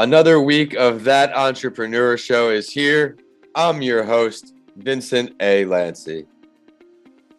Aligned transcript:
Another 0.00 0.40
week 0.40 0.72
of 0.72 1.04
That 1.04 1.36
Entrepreneur 1.36 2.16
Show 2.16 2.48
is 2.48 2.70
here. 2.70 3.18
I'm 3.54 3.82
your 3.82 4.02
host, 4.02 4.54
Vincent 4.76 5.34
A. 5.40 5.66
Lancey. 5.66 6.26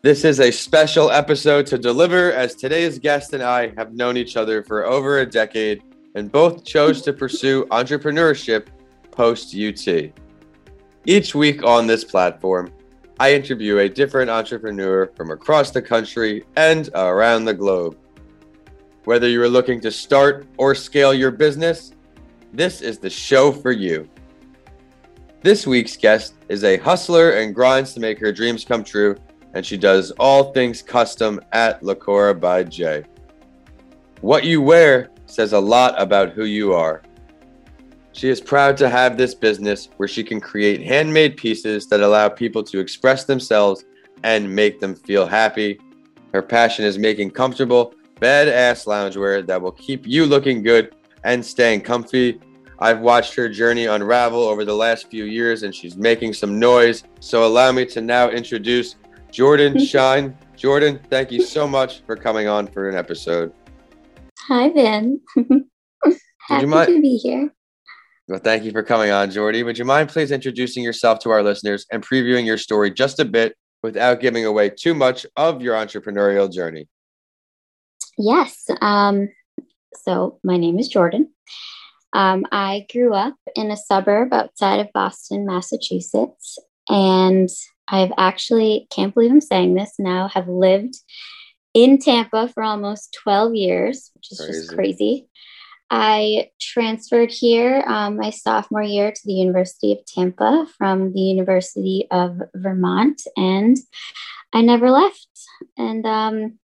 This 0.04 0.24
is 0.24 0.40
a 0.40 0.52
special 0.52 1.10
episode 1.10 1.66
to 1.66 1.80
deliver 1.80 2.32
as 2.32 2.54
today's 2.54 3.00
guest 3.00 3.34
and 3.34 3.42
I 3.42 3.74
have 3.78 3.96
known 3.96 4.16
each 4.16 4.38
other 4.38 4.62
for 4.62 4.86
over 4.86 5.22
a 5.22 5.26
decade 5.26 5.82
and 6.14 6.32
both 6.32 6.64
chose 6.64 7.02
to 7.02 7.14
pursue 7.14 7.66
entrepreneurship 7.72 8.68
post 9.10 9.56
UT. 9.56 10.14
Each 11.08 11.34
week 11.34 11.64
on 11.64 11.88
this 11.88 12.04
platform, 12.04 12.72
I 13.20 13.34
interview 13.34 13.80
a 13.80 13.90
different 13.90 14.30
entrepreneur 14.30 15.08
from 15.16 15.32
across 15.32 15.72
the 15.72 15.82
country 15.82 16.46
and 16.56 16.92
around 16.94 17.46
the 17.46 17.56
globe. 17.56 17.98
Whether 19.06 19.30
you 19.30 19.42
are 19.42 19.50
looking 19.50 19.82
to 19.82 19.90
start 19.90 20.46
or 20.58 20.76
scale 20.76 21.12
your 21.12 21.32
business, 21.32 21.94
this 22.54 22.82
is 22.82 23.00
the 23.00 23.10
show 23.10 23.52
for 23.52 23.72
you. 23.72 24.10
This 25.42 25.66
week's 25.66 25.98
guest 25.98 26.36
is 26.50 26.64
a 26.64 26.78
hustler 26.78 27.32
and 27.32 27.56
grinds 27.56 27.94
to 27.94 28.00
make 28.00 28.20
her 28.20 28.32
dreams 28.32 28.66
come 28.66 28.84
true, 28.84 29.16
and 29.54 29.66
she 29.66 29.78
does 29.78 30.12
all 30.20 30.52
things 30.52 30.82
custom 30.82 31.40
at 31.54 31.82
Locura 31.82 32.40
by 32.40 32.64
Jay. 32.64 33.04
What 34.20 34.44
you 34.44 34.62
wear 34.62 35.10
says 35.26 35.54
a 35.54 35.60
lot 35.60 36.00
about 36.00 36.32
who 36.32 36.46
you 36.46 36.74
are. 36.74 37.02
She 38.12 38.30
is 38.30 38.42
proud 38.42 38.76
to 38.78 38.90
have 38.90 39.18
this 39.18 39.34
business 39.34 39.88
where 39.98 40.08
she 40.08 40.24
can 40.24 40.42
create 40.42 40.82
handmade 40.82 41.38
pieces 41.38 41.88
that 41.88 42.02
allow 42.02 42.28
people 42.28 42.64
to 42.66 42.80
express 42.80 43.24
themselves 43.24 43.86
and 44.24 44.54
make 44.54 44.80
them 44.80 44.94
feel 44.94 45.26
happy. 45.26 45.80
Her 46.34 46.42
passion 46.42 46.86
is 46.86 47.00
making 47.00 47.32
comfortable, 47.32 47.96
badass 48.18 48.86
loungewear 48.86 49.48
that 49.48 49.62
will 49.62 49.72
keep 49.72 50.06
you 50.06 50.26
looking 50.26 50.62
good 50.62 50.94
and 51.24 51.46
staying 51.46 51.82
comfy. 51.82 52.40
I've 52.80 53.00
watched 53.00 53.36
her 53.36 53.48
journey 53.48 53.86
unravel 53.86 54.40
over 54.42 54.66
the 54.66 54.76
last 54.76 55.10
few 55.12 55.26
years 55.26 55.64
and 55.64 55.74
she's 55.74 55.96
making 55.96 56.34
some 56.34 56.58
noise. 56.60 57.04
So 57.20 57.46
allow 57.46 57.72
me 57.72 57.86
to 57.88 58.02
now 58.02 58.30
introduce 58.30 58.96
Jordan 59.32 59.78
Shine. 59.86 60.36
Jordan, 60.56 61.00
thank 61.10 61.32
you 61.32 61.44
so 61.44 61.68
much 61.68 62.02
for 62.06 62.16
coming 62.16 62.48
on 62.48 62.68
for 62.68 62.90
an 62.90 62.96
episode. 62.96 63.54
Hi, 64.48 64.70
Ben. 64.70 65.22
Happy 66.40 66.66
mind- 66.66 66.88
to 66.88 67.02
be 67.02 67.18
here. 67.18 67.54
Well, 68.28 68.40
thank 68.40 68.64
you 68.64 68.72
for 68.72 68.82
coming 68.82 69.12
on, 69.12 69.30
Jordy. 69.30 69.62
Would 69.62 69.78
you 69.78 69.86
mind 69.86 70.10
please 70.10 70.32
introducing 70.32 70.84
yourself 70.84 71.20
to 71.20 71.30
our 71.32 71.44
listeners 71.44 71.86
and 71.92 72.02
previewing 72.02 72.46
your 72.46 72.58
story 72.58 72.90
just 72.90 73.20
a 73.20 73.26
bit 73.26 73.56
without 73.84 74.22
giving 74.22 74.46
away 74.46 74.70
too 74.70 74.94
much 74.94 75.26
of 75.36 75.62
your 75.62 75.76
entrepreneurial 75.76 76.52
journey? 76.52 76.88
Yes. 78.18 78.68
Um, 78.80 79.28
so, 79.96 80.40
my 80.44 80.58
name 80.58 80.80
is 80.80 80.88
Jordan. 80.88 81.30
Um, 82.14 82.46
I 82.52 82.86
grew 82.92 83.14
up 83.14 83.36
in 83.56 83.72
a 83.72 83.78
suburb 83.78 84.34
outside 84.34 84.80
of 84.80 84.92
Boston, 84.94 85.46
Massachusetts, 85.46 86.58
and 86.90 87.50
I've 87.88 88.12
actually 88.18 88.88
can't 88.90 89.14
believe 89.14 89.32
I'm 89.32 89.42
saying 89.42 89.76
this 89.76 89.94
now. 89.98 90.28
Have 90.30 90.48
lived 90.48 90.96
in 91.74 92.00
Tampa 92.00 92.50
for 92.50 92.64
almost 92.64 93.18
12 93.24 93.56
years, 93.56 94.12
which 94.16 94.32
is 94.32 94.40
crazy. 94.40 94.60
just 94.60 94.74
crazy. 94.74 95.28
I 95.94 96.50
transferred 96.60 97.32
here 97.32 97.84
um, 97.86 98.16
my 98.16 98.30
sophomore 98.30 98.82
year 98.82 99.12
to 99.12 99.22
the 99.26 99.34
University 99.34 99.92
of 99.92 100.06
Tampa 100.06 100.66
from 100.78 101.12
the 101.12 101.20
University 101.20 102.08
of 102.12 102.40
Vermont, 102.56 103.22
and 103.36 103.78
I 104.54 104.62
never 104.62 104.90
left. 104.90 105.28
And 105.78 106.06
um, 106.06 106.60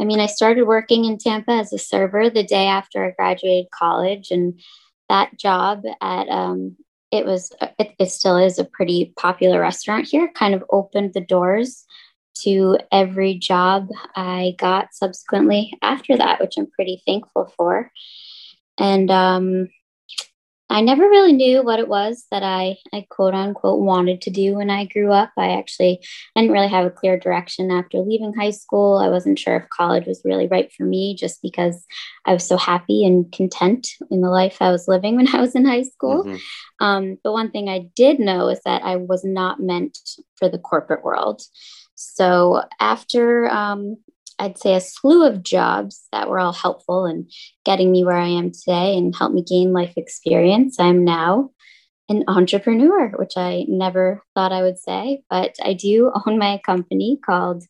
I 0.00 0.04
mean, 0.04 0.20
I 0.20 0.26
started 0.26 0.64
working 0.64 1.04
in 1.04 1.18
Tampa 1.18 1.52
as 1.52 1.72
a 1.72 1.78
server 1.78 2.28
the 2.28 2.42
day 2.42 2.66
after 2.66 3.04
I 3.04 3.12
graduated 3.12 3.70
college, 3.70 4.30
and 4.30 4.60
that 5.08 5.38
job 5.38 5.82
at 6.00 6.28
um, 6.28 6.76
it 7.10 7.24
was 7.24 7.52
it, 7.78 7.94
it 7.98 8.10
still 8.10 8.36
is 8.36 8.58
a 8.58 8.64
pretty 8.64 9.12
popular 9.16 9.60
restaurant 9.60 10.06
here. 10.06 10.30
Kind 10.34 10.54
of 10.54 10.64
opened 10.70 11.14
the 11.14 11.20
doors 11.20 11.84
to 12.42 12.78
every 12.92 13.38
job 13.38 13.88
I 14.14 14.54
got 14.58 14.88
subsequently 14.92 15.72
after 15.82 16.16
that, 16.16 16.40
which 16.40 16.54
I'm 16.58 16.70
pretty 16.70 17.02
thankful 17.06 17.52
for. 17.56 17.90
And 18.78 19.10
um, 19.10 19.68
I 20.68 20.80
never 20.80 21.02
really 21.02 21.32
knew 21.32 21.62
what 21.62 21.78
it 21.78 21.88
was 21.88 22.24
that 22.30 22.42
I, 22.42 22.76
I 22.92 23.06
quote 23.08 23.34
unquote 23.34 23.80
wanted 23.80 24.20
to 24.22 24.30
do 24.30 24.56
when 24.56 24.68
I 24.68 24.86
grew 24.86 25.12
up. 25.12 25.30
I 25.38 25.58
actually 25.58 26.00
didn't 26.34 26.50
really 26.50 26.68
have 26.68 26.84
a 26.84 26.90
clear 26.90 27.18
direction 27.18 27.70
after 27.70 27.98
leaving 27.98 28.34
high 28.34 28.50
school. 28.50 28.96
I 28.96 29.08
wasn't 29.08 29.38
sure 29.38 29.56
if 29.56 29.68
college 29.68 30.06
was 30.06 30.22
really 30.24 30.48
right 30.48 30.72
for 30.72 30.84
me 30.84 31.14
just 31.14 31.40
because 31.40 31.86
I 32.24 32.32
was 32.32 32.46
so 32.46 32.56
happy 32.56 33.04
and 33.04 33.30
content 33.30 33.88
in 34.10 34.22
the 34.22 34.30
life 34.30 34.56
I 34.60 34.72
was 34.72 34.88
living 34.88 35.16
when 35.16 35.34
I 35.34 35.40
was 35.40 35.54
in 35.54 35.64
high 35.64 35.84
school. 35.84 36.24
Mm-hmm. 36.24 36.84
Um, 36.84 37.18
but 37.22 37.32
one 37.32 37.52
thing 37.52 37.68
I 37.68 37.88
did 37.94 38.18
know 38.18 38.48
is 38.48 38.60
that 38.64 38.82
I 38.82 38.96
was 38.96 39.24
not 39.24 39.60
meant 39.60 39.98
for 40.36 40.48
the 40.48 40.58
corporate 40.58 41.04
world. 41.04 41.42
So 41.94 42.62
after 42.80 43.48
um, 43.48 43.96
I'd 44.38 44.58
say 44.58 44.74
a 44.74 44.80
slew 44.80 45.24
of 45.24 45.42
jobs 45.42 46.06
that 46.12 46.28
were 46.28 46.38
all 46.38 46.52
helpful 46.52 47.06
in 47.06 47.28
getting 47.64 47.90
me 47.90 48.04
where 48.04 48.18
I 48.18 48.28
am 48.28 48.50
today 48.50 48.96
and 48.96 49.14
helped 49.14 49.34
me 49.34 49.42
gain 49.42 49.72
life 49.72 49.94
experience. 49.96 50.78
I'm 50.78 51.04
now 51.04 51.50
an 52.08 52.24
entrepreneur, 52.28 53.08
which 53.16 53.32
I 53.36 53.64
never 53.68 54.22
thought 54.34 54.52
I 54.52 54.62
would 54.62 54.78
say, 54.78 55.22
but 55.28 55.56
I 55.64 55.72
do 55.72 56.12
own 56.26 56.38
my 56.38 56.60
company 56.64 57.18
called 57.24 57.64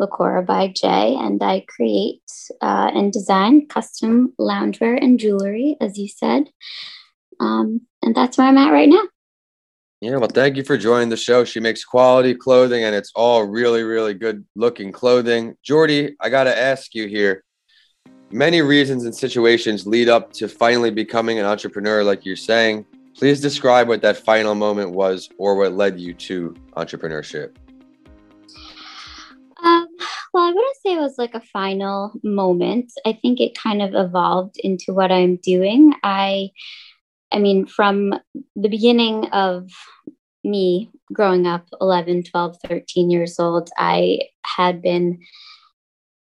Locura 0.00 0.44
by 0.44 0.68
Jay, 0.68 1.16
and 1.18 1.42
I 1.42 1.64
create 1.68 2.22
uh, 2.60 2.90
and 2.94 3.12
design 3.12 3.66
custom 3.66 4.32
loungewear 4.40 4.98
and 5.00 5.18
jewelry, 5.18 5.76
as 5.80 5.98
you 5.98 6.08
said. 6.08 6.44
Um, 7.38 7.82
and 8.02 8.14
that's 8.14 8.38
where 8.38 8.46
I'm 8.46 8.58
at 8.58 8.72
right 8.72 8.88
now. 8.88 9.02
Yeah, 10.00 10.16
well, 10.16 10.30
thank 10.32 10.56
you 10.56 10.64
for 10.64 10.78
joining 10.78 11.10
the 11.10 11.16
show. 11.16 11.44
She 11.44 11.60
makes 11.60 11.84
quality 11.84 12.34
clothing 12.34 12.84
and 12.84 12.94
it's 12.94 13.12
all 13.14 13.44
really, 13.44 13.82
really 13.82 14.14
good 14.14 14.46
looking 14.56 14.92
clothing. 14.92 15.56
Jordy, 15.62 16.16
I 16.22 16.30
got 16.30 16.44
to 16.44 16.58
ask 16.58 16.94
you 16.94 17.06
here 17.06 17.44
many 18.30 18.62
reasons 18.62 19.04
and 19.04 19.14
situations 19.14 19.86
lead 19.86 20.08
up 20.08 20.32
to 20.34 20.48
finally 20.48 20.90
becoming 20.90 21.38
an 21.38 21.44
entrepreneur, 21.44 22.02
like 22.02 22.24
you're 22.24 22.34
saying. 22.34 22.86
Please 23.14 23.42
describe 23.42 23.88
what 23.88 24.00
that 24.00 24.16
final 24.16 24.54
moment 24.54 24.92
was 24.92 25.28
or 25.36 25.56
what 25.56 25.74
led 25.74 26.00
you 26.00 26.14
to 26.14 26.54
entrepreneurship. 26.78 27.54
Um, 29.62 29.86
well, 30.32 30.44
I 30.44 30.52
wouldn't 30.52 30.76
say 30.76 30.94
it 30.94 31.00
was 31.00 31.18
like 31.18 31.34
a 31.34 31.42
final 31.42 32.12
moment. 32.22 32.90
I 33.04 33.18
think 33.20 33.38
it 33.38 33.54
kind 33.54 33.82
of 33.82 33.94
evolved 33.94 34.56
into 34.60 34.94
what 34.94 35.12
I'm 35.12 35.36
doing. 35.36 35.92
I 36.02 36.52
I 37.32 37.38
mean, 37.38 37.66
from 37.66 38.14
the 38.56 38.68
beginning 38.68 39.26
of 39.30 39.70
me 40.42 40.90
growing 41.12 41.46
up 41.46 41.66
11, 41.80 42.24
12, 42.24 42.56
13 42.66 43.10
years 43.10 43.38
old, 43.38 43.70
I 43.76 44.20
had 44.44 44.82
been 44.82 45.20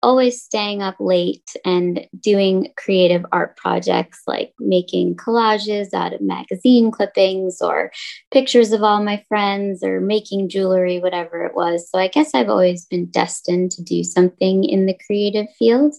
always 0.03 0.41
staying 0.41 0.81
up 0.81 0.95
late 0.99 1.49
and 1.65 2.07
doing 2.19 2.71
creative 2.77 3.25
art 3.31 3.57
projects 3.57 4.21
like 4.27 4.53
making 4.59 5.15
collages 5.15 5.93
out 5.93 6.13
of 6.13 6.21
magazine 6.21 6.91
clippings 6.91 7.61
or 7.61 7.91
pictures 8.31 8.71
of 8.71 8.83
all 8.83 9.03
my 9.03 9.23
friends 9.27 9.83
or 9.83 9.99
making 9.99 10.49
jewelry, 10.49 10.99
whatever 10.99 11.43
it 11.43 11.55
was. 11.55 11.89
So 11.89 11.97
I 11.97 12.07
guess 12.07 12.31
I've 12.33 12.49
always 12.49 12.85
been 12.85 13.07
destined 13.07 13.71
to 13.71 13.83
do 13.83 14.03
something 14.03 14.63
in 14.63 14.85
the 14.85 14.97
creative 15.05 15.47
field. 15.57 15.95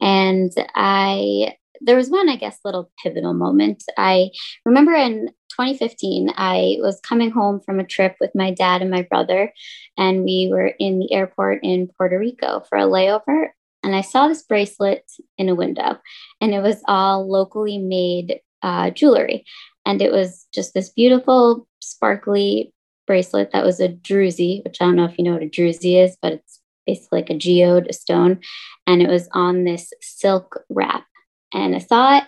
And 0.00 0.50
I 0.74 1.54
there 1.80 1.96
was 1.96 2.10
one, 2.10 2.28
I 2.28 2.36
guess, 2.36 2.58
little 2.64 2.90
pivotal 3.02 3.34
moment. 3.34 3.82
I 3.96 4.30
remember 4.64 4.94
in 4.94 5.28
2015, 5.50 6.32
I 6.36 6.76
was 6.80 7.00
coming 7.00 7.30
home 7.30 7.60
from 7.60 7.80
a 7.80 7.86
trip 7.86 8.16
with 8.20 8.30
my 8.34 8.52
dad 8.52 8.82
and 8.82 8.90
my 8.90 9.02
brother, 9.02 9.52
and 9.96 10.24
we 10.24 10.48
were 10.50 10.72
in 10.78 10.98
the 10.98 11.12
airport 11.12 11.60
in 11.62 11.88
Puerto 11.96 12.18
Rico 12.18 12.62
for 12.68 12.78
a 12.78 12.82
layover. 12.82 13.48
And 13.82 13.94
I 13.94 14.00
saw 14.00 14.28
this 14.28 14.42
bracelet 14.42 15.04
in 15.36 15.48
a 15.48 15.54
window, 15.54 15.98
and 16.40 16.52
it 16.52 16.60
was 16.60 16.82
all 16.86 17.30
locally 17.30 17.78
made 17.78 18.40
uh, 18.62 18.90
jewelry. 18.90 19.44
And 19.86 20.02
it 20.02 20.12
was 20.12 20.46
just 20.52 20.74
this 20.74 20.90
beautiful, 20.90 21.66
sparkly 21.80 22.72
bracelet 23.06 23.50
that 23.52 23.64
was 23.64 23.80
a 23.80 23.88
druzy, 23.88 24.62
which 24.64 24.80
I 24.80 24.84
don't 24.84 24.96
know 24.96 25.06
if 25.06 25.16
you 25.18 25.24
know 25.24 25.32
what 25.32 25.42
a 25.42 25.46
druzy 25.46 26.02
is, 26.02 26.16
but 26.20 26.34
it's 26.34 26.60
basically 26.86 27.20
like 27.20 27.30
a 27.30 27.34
geode, 27.34 27.88
a 27.88 27.92
stone. 27.92 28.40
And 28.86 29.02
it 29.02 29.08
was 29.08 29.28
on 29.32 29.64
this 29.64 29.92
silk 30.00 30.60
wrap 30.68 31.04
and 31.52 31.74
I 31.74 31.78
saw 31.78 32.18
it. 32.18 32.24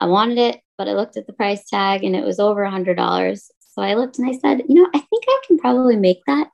I 0.00 0.06
wanted 0.06 0.38
it, 0.38 0.60
but 0.76 0.88
I 0.88 0.94
looked 0.94 1.16
at 1.16 1.26
the 1.26 1.32
price 1.32 1.68
tag 1.68 2.04
and 2.04 2.16
it 2.16 2.24
was 2.24 2.38
over 2.38 2.62
a 2.62 2.70
hundred 2.70 2.96
dollars. 2.96 3.50
So 3.60 3.82
I 3.82 3.94
looked 3.94 4.18
and 4.18 4.28
I 4.28 4.38
said, 4.38 4.62
you 4.68 4.74
know, 4.74 4.88
I 4.94 4.98
think 4.98 5.24
I 5.28 5.40
can 5.46 5.58
probably 5.58 5.96
make 5.96 6.20
that. 6.26 6.48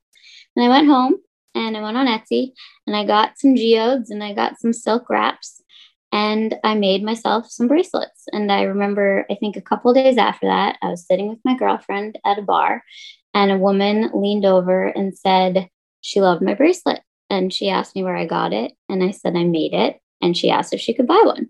And 0.57 0.65
I 0.65 0.69
went 0.69 0.89
home 0.89 1.17
and 1.55 1.77
I 1.77 1.83
went 1.83 1.97
on 1.97 2.07
Etsy 2.07 2.53
and 2.87 2.97
I 2.97 3.05
got 3.05 3.39
some 3.39 3.57
geodes 3.57 4.11
and 4.11 4.23
I 4.23 4.33
got 4.33 4.59
some 4.59 4.73
silk 4.73 5.11
wraps 5.11 5.63
and 6.13 6.57
I 6.65 6.75
made 6.75 7.03
myself 7.03 7.51
some 7.51 7.69
bracelets. 7.69 8.25
And 8.33 8.51
I 8.51 8.63
remember, 8.63 9.27
I 9.31 9.35
think 9.35 9.57
a 9.57 9.63
couple 9.63 9.93
days 9.95 10.17
after 10.17 10.47
that, 10.47 10.77
I 10.83 10.89
was 10.89 11.07
sitting 11.07 11.29
with 11.29 11.39
my 11.45 11.57
girlfriend 11.57 12.19
at 12.25 12.39
a 12.39 12.43
bar 12.43 12.83
and 13.35 13.53
a 13.53 13.59
woman 13.59 14.11
leaned 14.15 14.45
over 14.45 14.87
and 14.87 15.17
said 15.17 15.69
she 16.01 16.21
loved 16.21 16.43
my 16.43 16.55
bracelet. 16.55 17.01
And 17.29 17.53
she 17.53 17.69
asked 17.69 17.95
me 17.95 18.03
where 18.03 18.17
I 18.17 18.27
got 18.27 18.53
it. 18.53 18.73
And 18.89 19.05
I 19.05 19.13
said, 19.13 19.37
I 19.37 19.45
made 19.45 19.73
it. 19.73 20.01
And 20.23 20.37
she 20.37 20.51
asked 20.51 20.73
if 20.73 20.81
she 20.81 20.95
could 20.95 21.07
buy 21.07 21.23
one. 21.25 21.49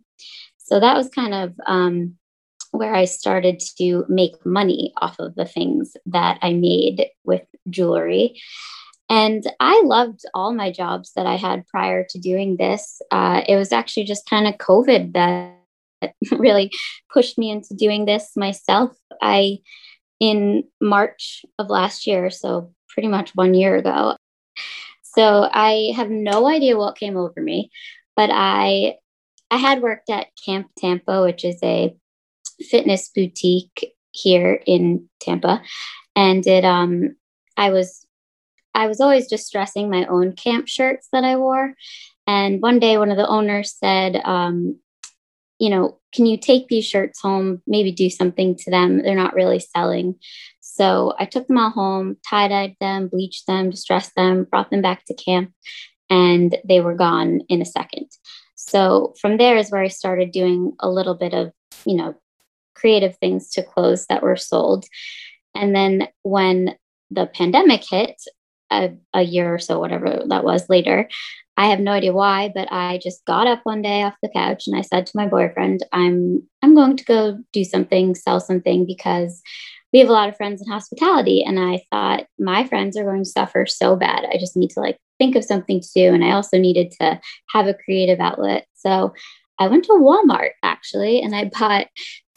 So 0.58 0.78
that 0.78 0.96
was 0.96 1.08
kind 1.08 1.34
of 1.34 1.54
um, 1.66 2.16
where 2.70 2.94
I 2.94 3.04
started 3.04 3.60
to 3.78 4.04
make 4.08 4.44
money 4.46 4.92
off 4.98 5.18
of 5.18 5.34
the 5.34 5.44
things 5.44 5.96
that 6.06 6.38
I 6.42 6.52
made 6.52 7.06
with 7.24 7.42
jewelry. 7.68 8.40
And 9.08 9.44
I 9.58 9.82
loved 9.84 10.20
all 10.34 10.54
my 10.54 10.70
jobs 10.70 11.12
that 11.16 11.26
I 11.26 11.36
had 11.36 11.66
prior 11.66 12.06
to 12.10 12.18
doing 12.18 12.56
this. 12.56 13.02
Uh, 13.10 13.42
it 13.48 13.56
was 13.56 13.72
actually 13.72 14.04
just 14.04 14.30
kind 14.30 14.46
of 14.46 14.54
COVID 14.58 15.14
that 15.14 15.56
really 16.30 16.70
pushed 17.12 17.36
me 17.36 17.50
into 17.50 17.74
doing 17.74 18.04
this 18.04 18.36
myself. 18.36 18.96
I, 19.20 19.58
in 20.20 20.64
March 20.80 21.44
of 21.58 21.70
last 21.70 22.06
year, 22.06 22.30
so 22.30 22.72
pretty 22.88 23.08
much 23.08 23.34
one 23.34 23.54
year 23.54 23.76
ago. 23.76 24.16
So 25.02 25.48
I 25.52 25.92
have 25.96 26.10
no 26.10 26.46
idea 26.46 26.76
what 26.76 26.96
came 26.96 27.16
over 27.16 27.40
me, 27.40 27.70
but 28.20 28.28
I 28.30 28.96
I 29.50 29.56
had 29.56 29.80
worked 29.80 30.10
at 30.10 30.26
Camp 30.44 30.66
Tampa, 30.76 31.22
which 31.22 31.42
is 31.42 31.58
a 31.62 31.96
fitness 32.70 33.08
boutique 33.08 33.94
here 34.10 34.60
in 34.66 35.08
Tampa, 35.22 35.62
and 36.14 36.46
it 36.46 36.62
um 36.62 37.16
I 37.56 37.70
was 37.70 38.06
I 38.74 38.88
was 38.88 39.00
always 39.00 39.26
just 39.26 39.50
dressing 39.50 39.88
my 39.88 40.04
own 40.04 40.34
camp 40.34 40.68
shirts 40.68 41.08
that 41.14 41.24
I 41.24 41.36
wore, 41.36 41.72
and 42.26 42.60
one 42.60 42.78
day 42.78 42.98
one 42.98 43.10
of 43.10 43.16
the 43.16 43.26
owners 43.26 43.72
said, 43.72 44.16
um, 44.16 44.78
you 45.58 45.70
know, 45.70 45.98
can 46.12 46.26
you 46.26 46.36
take 46.36 46.68
these 46.68 46.84
shirts 46.84 47.22
home? 47.22 47.62
Maybe 47.66 47.90
do 47.90 48.10
something 48.10 48.54
to 48.56 48.70
them. 48.70 49.02
They're 49.02 49.16
not 49.16 49.34
really 49.34 49.60
selling. 49.60 50.16
So 50.60 51.14
I 51.18 51.24
took 51.24 51.46
them 51.46 51.56
all 51.56 51.70
home, 51.70 52.18
tie 52.28 52.48
dyed 52.48 52.76
them, 52.80 53.08
bleached 53.08 53.46
them, 53.46 53.70
distressed 53.70 54.14
them, 54.14 54.44
brought 54.44 54.70
them 54.70 54.82
back 54.82 55.06
to 55.06 55.14
camp, 55.14 55.52
and 56.10 56.58
they 56.68 56.80
were 56.80 56.94
gone 56.94 57.40
in 57.48 57.62
a 57.62 57.66
second. 57.66 58.06
So 58.56 59.14
from 59.20 59.38
there 59.38 59.56
is 59.56 59.70
where 59.70 59.82
I 59.82 59.88
started 59.88 60.32
doing 60.32 60.74
a 60.80 60.90
little 60.90 61.14
bit 61.14 61.32
of, 61.32 61.52
you 61.86 61.96
know, 61.96 62.14
creative 62.74 63.16
things 63.16 63.50
to 63.52 63.62
clothes 63.62 64.06
that 64.08 64.22
were 64.22 64.36
sold. 64.36 64.84
And 65.54 65.74
then 65.74 66.08
when 66.22 66.76
the 67.10 67.26
pandemic 67.26 67.84
hit, 67.88 68.20
a, 68.70 68.92
a 69.14 69.22
year 69.22 69.52
or 69.52 69.58
so, 69.58 69.78
whatever 69.78 70.22
that 70.26 70.44
was 70.44 70.68
later, 70.68 71.08
I 71.56 71.66
have 71.66 71.80
no 71.80 71.92
idea 71.92 72.12
why, 72.12 72.50
but 72.54 72.72
I 72.72 72.98
just 73.02 73.24
got 73.26 73.46
up 73.46 73.60
one 73.64 73.82
day 73.82 74.02
off 74.02 74.14
the 74.22 74.30
couch 74.30 74.66
and 74.66 74.76
I 74.76 74.82
said 74.82 75.06
to 75.06 75.16
my 75.16 75.26
boyfriend, 75.26 75.84
I'm 75.92 76.42
I'm 76.62 76.74
going 76.74 76.96
to 76.96 77.04
go 77.04 77.38
do 77.52 77.64
something, 77.64 78.14
sell 78.14 78.40
something 78.40 78.86
because 78.86 79.42
we 79.92 79.98
have 79.98 80.08
a 80.08 80.12
lot 80.12 80.28
of 80.28 80.36
friends 80.36 80.62
in 80.62 80.70
hospitality 80.70 81.42
and 81.42 81.58
I 81.58 81.82
thought 81.90 82.26
my 82.38 82.64
friends 82.66 82.96
are 82.96 83.04
going 83.04 83.24
to 83.24 83.28
suffer 83.28 83.66
so 83.66 83.96
bad. 83.96 84.24
I 84.24 84.38
just 84.38 84.56
need 84.56 84.70
to 84.70 84.80
like 84.80 84.98
think 85.20 85.36
of 85.36 85.44
something 85.44 85.80
to 85.80 85.88
do 85.94 86.14
and 86.14 86.24
I 86.24 86.32
also 86.32 86.58
needed 86.58 86.90
to 87.00 87.20
have 87.50 87.66
a 87.66 87.74
creative 87.74 88.18
outlet. 88.18 88.66
So 88.74 89.14
I 89.58 89.68
went 89.68 89.84
to 89.84 89.92
Walmart 89.92 90.52
actually 90.62 91.20
and 91.20 91.36
I 91.36 91.44
bought 91.44 91.86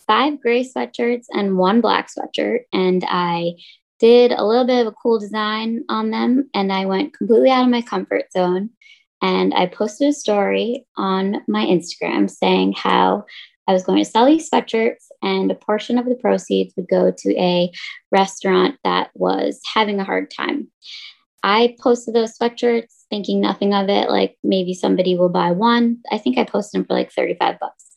five 0.05 0.41
gray 0.41 0.63
sweatshirts 0.63 1.25
and 1.31 1.57
one 1.57 1.81
black 1.81 2.09
sweatshirt. 2.09 2.59
And 2.73 3.03
I 3.07 3.53
did 3.99 4.31
a 4.31 4.45
little 4.45 4.65
bit 4.65 4.81
of 4.81 4.87
a 4.87 4.95
cool 5.01 5.19
design 5.19 5.83
on 5.89 6.11
them. 6.11 6.49
And 6.53 6.71
I 6.71 6.85
went 6.85 7.17
completely 7.17 7.49
out 7.49 7.63
of 7.63 7.69
my 7.69 7.81
comfort 7.81 8.25
zone. 8.31 8.69
And 9.21 9.53
I 9.53 9.67
posted 9.67 10.09
a 10.09 10.13
story 10.13 10.85
on 10.97 11.37
my 11.47 11.65
Instagram 11.65 12.29
saying 12.29 12.73
how 12.73 13.25
I 13.67 13.71
was 13.71 13.83
going 13.83 14.03
to 14.03 14.09
sell 14.09 14.25
these 14.25 14.49
sweatshirts, 14.49 15.05
and 15.21 15.49
a 15.49 15.55
portion 15.55 15.97
of 15.97 16.05
the 16.05 16.15
proceeds 16.15 16.73
would 16.75 16.89
go 16.89 17.13
to 17.17 17.39
a 17.39 17.71
restaurant 18.11 18.75
that 18.83 19.09
was 19.13 19.61
having 19.73 20.01
a 20.01 20.03
hard 20.03 20.29
time. 20.29 20.67
I 21.43 21.75
posted 21.81 22.15
those 22.15 22.37
sweatshirts 22.37 23.03
thinking 23.09 23.41
nothing 23.41 23.73
of 23.73 23.89
it, 23.89 24.09
like 24.09 24.37
maybe 24.43 24.73
somebody 24.73 25.15
will 25.15 25.29
buy 25.29 25.51
one. 25.51 25.97
I 26.11 26.17
think 26.17 26.37
I 26.37 26.45
posted 26.45 26.79
them 26.79 26.87
for 26.87 26.93
like 26.93 27.11
35 27.11 27.59
bucks. 27.59 27.91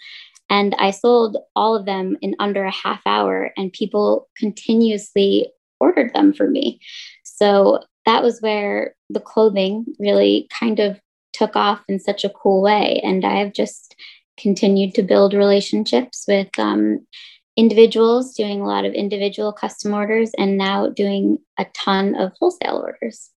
And 0.50 0.74
I 0.78 0.90
sold 0.90 1.38
all 1.54 1.74
of 1.74 1.86
them 1.86 2.16
in 2.20 2.34
under 2.38 2.64
a 2.64 2.70
half 2.70 3.00
hour, 3.06 3.52
and 3.56 3.72
people 3.72 4.28
continuously 4.36 5.50
ordered 5.80 6.12
them 6.14 6.32
for 6.32 6.48
me. 6.48 6.80
So 7.24 7.80
that 8.04 8.22
was 8.22 8.40
where 8.40 8.94
the 9.10 9.20
clothing 9.20 9.86
really 9.98 10.48
kind 10.58 10.78
of 10.78 11.00
took 11.32 11.56
off 11.56 11.82
in 11.88 11.98
such 11.98 12.24
a 12.24 12.30
cool 12.30 12.62
way. 12.62 13.00
And 13.02 13.24
I 13.24 13.38
have 13.38 13.52
just 13.52 13.96
continued 14.38 14.94
to 14.94 15.02
build 15.02 15.34
relationships 15.34 16.24
with 16.28 16.48
um, 16.58 17.06
individuals, 17.56 18.34
doing 18.34 18.60
a 18.60 18.66
lot 18.66 18.84
of 18.84 18.92
individual 18.92 19.52
custom 19.52 19.94
orders, 19.94 20.30
and 20.38 20.56
now 20.56 20.88
doing 20.88 21.38
a 21.58 21.66
ton 21.74 22.14
of 22.14 22.32
wholesale 22.38 22.82
orders. 22.84 23.30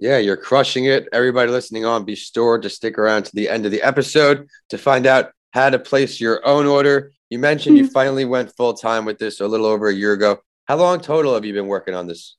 Yeah, 0.00 0.16
you're 0.16 0.38
crushing 0.38 0.86
it. 0.86 1.08
Everybody 1.12 1.52
listening 1.52 1.84
on, 1.84 2.06
be 2.06 2.14
sure 2.14 2.58
to 2.58 2.70
stick 2.70 2.96
around 2.96 3.24
to 3.24 3.34
the 3.34 3.50
end 3.50 3.66
of 3.66 3.70
the 3.70 3.82
episode 3.82 4.48
to 4.70 4.78
find 4.78 5.06
out 5.06 5.32
how 5.50 5.68
to 5.68 5.78
place 5.78 6.18
your 6.18 6.44
own 6.46 6.64
order. 6.64 7.12
You 7.28 7.38
mentioned 7.38 7.76
mm-hmm. 7.76 7.84
you 7.84 7.90
finally 7.90 8.24
went 8.24 8.56
full 8.56 8.72
time 8.72 9.04
with 9.04 9.18
this 9.18 9.40
a 9.40 9.46
little 9.46 9.66
over 9.66 9.88
a 9.88 9.94
year 9.94 10.14
ago. 10.14 10.38
How 10.64 10.76
long 10.76 11.00
total 11.00 11.34
have 11.34 11.44
you 11.44 11.52
been 11.52 11.66
working 11.66 11.94
on 11.94 12.06
this? 12.06 12.36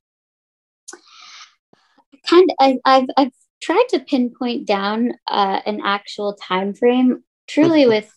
Kind 2.27 2.49
of, 2.59 2.77
I've 2.83 3.05
I've 3.15 3.31
tried 3.61 3.85
to 3.89 3.99
pinpoint 3.99 4.65
down 4.65 5.13
uh, 5.27 5.61
an 5.65 5.81
actual 5.83 6.33
time 6.33 6.73
frame. 6.73 7.23
Truly, 7.47 7.85
with 7.85 8.11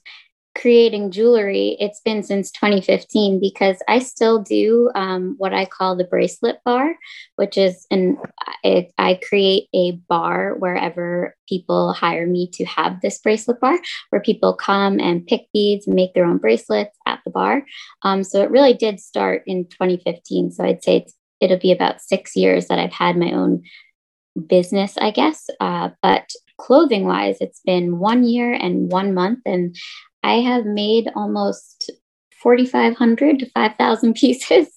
creating 0.55 1.11
jewelry, 1.11 1.77
it's 1.81 2.01
been 2.01 2.23
since 2.23 2.51
2015 2.53 3.41
because 3.41 3.77
I 3.89 3.99
still 3.99 4.41
do 4.41 4.91
um, 4.95 5.35
what 5.39 5.53
I 5.53 5.65
call 5.65 5.97
the 5.97 6.05
bracelet 6.05 6.59
bar, 6.65 6.95
which 7.37 7.59
is 7.59 7.87
an 7.91 8.19
I, 8.65 8.89
I, 8.97 9.21
create 9.29 9.69
a 9.75 9.93
bar 10.09 10.55
wherever 10.55 11.37
people 11.49 11.93
hire 11.93 12.27
me 12.27 12.49
to 12.55 12.65
have 12.65 13.01
this 13.01 13.19
bracelet 13.19 13.61
bar, 13.61 13.79
where 14.11 14.23
people 14.23 14.55
come 14.55 15.01
and 15.01 15.27
pick 15.27 15.47
beads 15.53 15.87
and 15.87 15.97
make 15.97 16.15
their 16.15 16.25
own 16.25 16.39
bracelets 16.39 16.97
at 17.07 17.21
the 17.25 17.31
bar. 17.31 17.65
Um, 18.03 18.23
so 18.23 18.43
it 18.43 18.51
really 18.51 18.75
did 18.75 19.01
start 19.01 19.43
in 19.47 19.67
2015. 19.67 20.53
So 20.53 20.65
I'd 20.65 20.85
say 20.85 21.07
it'll 21.41 21.59
be 21.59 21.73
about 21.73 22.01
six 22.01 22.37
years 22.37 22.69
that 22.69 22.79
I've 22.79 22.93
had 22.93 23.17
my 23.17 23.33
own 23.33 23.65
business, 24.47 24.97
I 24.99 25.11
guess. 25.11 25.49
Uh, 25.61 25.91
but 26.03 26.31
clothing 26.59 27.07
wise, 27.07 27.37
it's 27.41 27.61
been 27.65 27.99
one 27.99 28.25
year 28.25 28.53
and 28.53 28.91
one 28.91 29.15
month. 29.15 29.41
And 29.45 29.77
I 30.25 30.41
have 30.41 30.65
made 30.65 31.11
almost 31.15 31.93
4,500 32.43 33.41
to 33.41 33.51
5,000 33.51 34.15
pieces. 34.17 34.69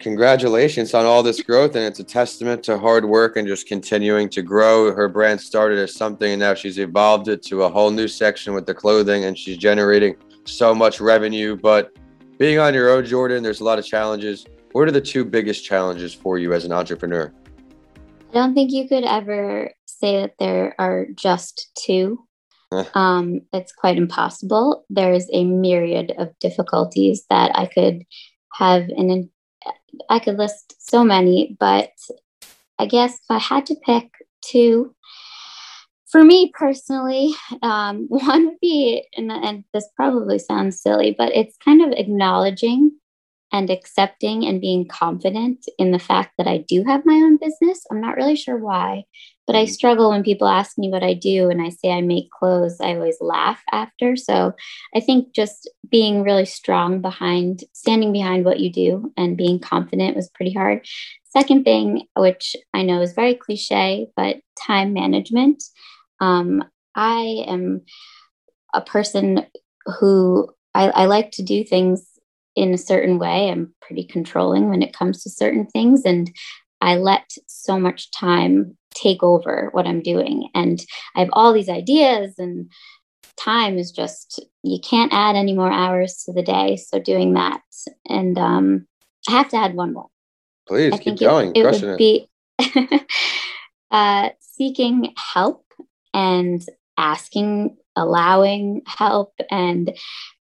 Congratulations 0.00 0.94
on 0.94 1.06
all 1.06 1.22
this 1.22 1.40
growth. 1.42 1.76
And 1.76 1.84
it's 1.84 2.00
a 2.00 2.04
testament 2.04 2.64
to 2.64 2.76
hard 2.76 3.04
work 3.04 3.36
and 3.36 3.46
just 3.46 3.68
continuing 3.68 4.28
to 4.30 4.42
grow. 4.42 4.92
Her 4.92 5.08
brand 5.08 5.40
started 5.40 5.78
as 5.78 5.94
something 5.94 6.32
and 6.32 6.40
now 6.40 6.54
she's 6.54 6.78
evolved 6.78 7.28
it 7.28 7.42
to 7.46 7.62
a 7.62 7.68
whole 7.68 7.90
new 7.90 8.08
section 8.08 8.52
with 8.52 8.66
the 8.66 8.74
clothing 8.74 9.24
and 9.24 9.38
she's 9.38 9.56
generating 9.56 10.16
so 10.44 10.74
much 10.74 11.00
revenue. 11.00 11.56
But 11.56 11.96
being 12.38 12.58
on 12.58 12.74
your 12.74 12.90
own, 12.90 13.04
Jordan, 13.04 13.42
there's 13.44 13.60
a 13.60 13.64
lot 13.64 13.78
of 13.78 13.86
challenges. 13.86 14.44
What 14.72 14.88
are 14.88 14.92
the 14.92 15.00
two 15.00 15.24
biggest 15.24 15.64
challenges 15.64 16.14
for 16.14 16.38
you 16.38 16.52
as 16.52 16.64
an 16.64 16.72
entrepreneur? 16.72 17.32
I 18.30 18.32
don't 18.32 18.54
think 18.54 18.72
you 18.72 18.88
could 18.88 19.04
ever 19.04 19.72
say 19.86 20.20
that 20.22 20.34
there 20.38 20.74
are 20.78 21.06
just 21.16 21.70
two 21.76 22.24
um, 22.94 23.40
it's 23.52 23.72
quite 23.72 23.96
impossible. 23.96 24.84
There's 24.90 25.26
a 25.32 25.44
myriad 25.44 26.12
of 26.18 26.38
difficulties 26.40 27.24
that 27.30 27.50
I 27.54 27.66
could 27.66 28.04
have, 28.54 28.88
and 28.88 29.28
I 30.08 30.18
could 30.18 30.36
list 30.36 30.74
so 30.78 31.04
many, 31.04 31.56
but 31.58 31.90
I 32.78 32.86
guess 32.86 33.14
if 33.14 33.30
I 33.30 33.38
had 33.38 33.66
to 33.66 33.76
pick 33.84 34.10
two, 34.42 34.94
for 36.10 36.24
me 36.24 36.50
personally, 36.52 37.34
um, 37.62 38.06
one 38.08 38.46
would 38.46 38.60
be, 38.60 39.04
and, 39.16 39.30
and 39.30 39.64
this 39.72 39.88
probably 39.96 40.38
sounds 40.38 40.80
silly, 40.80 41.14
but 41.16 41.34
it's 41.34 41.56
kind 41.64 41.82
of 41.82 41.92
acknowledging 41.92 42.92
and 43.52 43.68
accepting 43.68 44.44
and 44.46 44.60
being 44.60 44.86
confident 44.86 45.66
in 45.76 45.90
the 45.90 45.98
fact 45.98 46.34
that 46.38 46.46
I 46.46 46.58
do 46.68 46.84
have 46.84 47.04
my 47.04 47.14
own 47.14 47.36
business. 47.36 47.84
I'm 47.90 48.00
not 48.00 48.16
really 48.16 48.36
sure 48.36 48.56
why, 48.56 49.04
but 49.50 49.58
I 49.58 49.64
mm-hmm. 49.64 49.72
struggle 49.72 50.10
when 50.10 50.22
people 50.22 50.46
ask 50.46 50.78
me 50.78 50.90
what 50.90 51.02
I 51.02 51.12
do 51.12 51.50
and 51.50 51.60
I 51.60 51.70
say 51.70 51.90
I 51.90 52.02
make 52.02 52.30
clothes. 52.30 52.80
I 52.80 52.94
always 52.94 53.16
laugh 53.20 53.60
after. 53.72 54.14
So 54.14 54.54
I 54.94 55.00
think 55.00 55.34
just 55.34 55.68
being 55.88 56.22
really 56.22 56.44
strong 56.44 57.00
behind, 57.00 57.64
standing 57.72 58.12
behind 58.12 58.44
what 58.44 58.60
you 58.60 58.70
do 58.70 59.12
and 59.16 59.36
being 59.36 59.58
confident 59.58 60.14
was 60.14 60.30
pretty 60.30 60.52
hard. 60.52 60.86
Second 61.36 61.64
thing, 61.64 62.06
which 62.14 62.54
I 62.74 62.82
know 62.82 63.02
is 63.02 63.12
very 63.12 63.34
cliche, 63.34 64.06
but 64.14 64.36
time 64.56 64.92
management. 64.92 65.64
Um, 66.20 66.62
I 66.94 67.44
am 67.48 67.80
a 68.72 68.80
person 68.80 69.46
who 69.98 70.48
I, 70.76 70.90
I 70.90 71.06
like 71.06 71.32
to 71.32 71.42
do 71.42 71.64
things 71.64 72.06
in 72.54 72.72
a 72.72 72.78
certain 72.78 73.18
way. 73.18 73.50
I'm 73.50 73.74
pretty 73.80 74.04
controlling 74.04 74.68
when 74.68 74.82
it 74.82 74.92
comes 74.92 75.24
to 75.24 75.30
certain 75.30 75.66
things. 75.66 76.04
And 76.04 76.30
I 76.80 76.96
let 76.96 77.30
so 77.46 77.78
much 77.78 78.10
time 78.10 78.76
take 78.94 79.22
over 79.22 79.68
what 79.72 79.86
I'm 79.86 80.02
doing. 80.02 80.48
And 80.54 80.80
I 81.14 81.20
have 81.20 81.30
all 81.32 81.52
these 81.52 81.68
ideas, 81.68 82.34
and 82.38 82.70
time 83.36 83.78
is 83.78 83.90
just, 83.90 84.44
you 84.62 84.78
can't 84.80 85.12
add 85.12 85.36
any 85.36 85.54
more 85.54 85.70
hours 85.70 86.22
to 86.24 86.32
the 86.32 86.42
day. 86.42 86.76
So 86.76 86.98
doing 86.98 87.34
that. 87.34 87.60
And 88.06 88.38
um, 88.38 88.86
I 89.28 89.32
have 89.32 89.48
to 89.50 89.56
add 89.56 89.74
one 89.74 89.92
more. 89.92 90.08
Please 90.66 90.94
I 90.94 90.98
keep 90.98 91.18
going. 91.18 91.52
It, 91.54 91.64
it 91.64 91.82
would 91.82 91.98
be 91.98 92.28
uh, 93.90 94.30
seeking 94.40 95.14
help 95.32 95.64
and 96.12 96.62
asking, 96.96 97.76
allowing 97.96 98.82
help, 98.86 99.32
and 99.50 99.96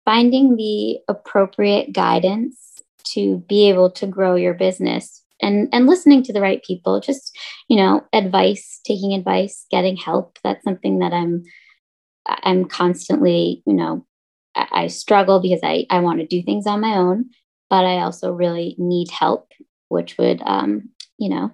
finding 0.06 0.56
the 0.56 1.00
appropriate 1.08 1.94
guidance 1.94 2.82
to 3.04 3.38
be 3.48 3.70
able 3.70 3.92
to 3.92 4.08
grow 4.08 4.36
your 4.36 4.54
business 4.54 5.24
and 5.42 5.70
and 5.72 5.88
listening 5.88 6.24
to 6.24 6.34
the 6.34 6.42
right 6.42 6.64
people 6.64 7.00
just 7.00 7.38
you 7.68 7.78
know 7.78 8.04
advice 8.14 8.80
taking 8.86 9.14
advice 9.14 9.66
getting 9.72 9.96
help. 9.96 10.38
That's 10.44 10.64
something 10.64 11.00
that 11.00 11.14
i'm 11.14 11.44
i'm 12.44 12.66
constantly 12.66 13.64
you 13.66 13.74
know 13.74 14.06
i, 14.56 14.68
I 14.72 14.88
struggle 14.88 15.40
because 15.40 15.62
i 15.64 15.86
i 15.90 16.00
want 16.00 16.20
to 16.20 16.28
do 16.28 16.44
things 16.44 16.68
on 16.68 16.82
my 16.82 16.98
own 16.98 17.30
but 17.70 17.86
i 17.86 18.02
also 18.02 18.34
really 18.34 18.76
need 18.78 19.10
help 19.12 19.52
which 19.88 20.18
would 20.18 20.42
um 20.46 20.90
you 21.18 21.30
know 21.30 21.52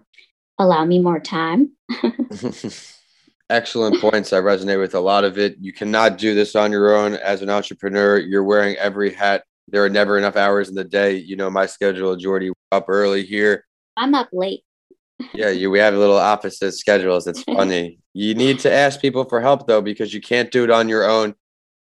allow 0.59 0.85
me 0.85 0.99
more 0.99 1.19
time. 1.19 1.71
Excellent 3.49 3.99
points. 3.99 4.33
I 4.33 4.39
resonate 4.39 4.79
with 4.79 4.95
a 4.95 4.99
lot 4.99 5.23
of 5.23 5.37
it. 5.37 5.57
You 5.59 5.73
cannot 5.73 6.17
do 6.17 6.33
this 6.33 6.55
on 6.55 6.71
your 6.71 6.95
own. 6.95 7.15
As 7.15 7.41
an 7.41 7.49
entrepreneur 7.49 8.17
you're 8.17 8.43
wearing 8.43 8.75
every 8.77 9.13
hat. 9.13 9.43
There 9.67 9.83
are 9.83 9.89
never 9.89 10.17
enough 10.17 10.35
hours 10.35 10.69
in 10.69 10.75
the 10.75 10.83
day. 10.83 11.15
You 11.15 11.35
know 11.35 11.49
my 11.49 11.65
schedule 11.65 12.15
jordy 12.15 12.51
up 12.71 12.85
early 12.87 13.23
here 13.23 13.65
I'm 13.97 14.15
up 14.15 14.29
late. 14.33 14.63
yeah, 15.33 15.49
you 15.49 15.69
we 15.71 15.79
have 15.79 15.93
a 15.93 15.97
little 15.97 16.17
opposite 16.17 16.73
schedules. 16.73 17.27
It's 17.27 17.43
funny. 17.57 17.99
you 18.13 18.33
need 18.35 18.59
to 18.59 18.71
ask 18.71 18.99
people 18.99 19.23
for 19.25 19.39
help 19.41 19.67
though, 19.67 19.81
because 19.81 20.13
you 20.13 20.21
can't 20.21 20.51
do 20.51 20.63
it 20.63 20.71
on 20.71 20.89
your 20.89 21.07
own. 21.09 21.35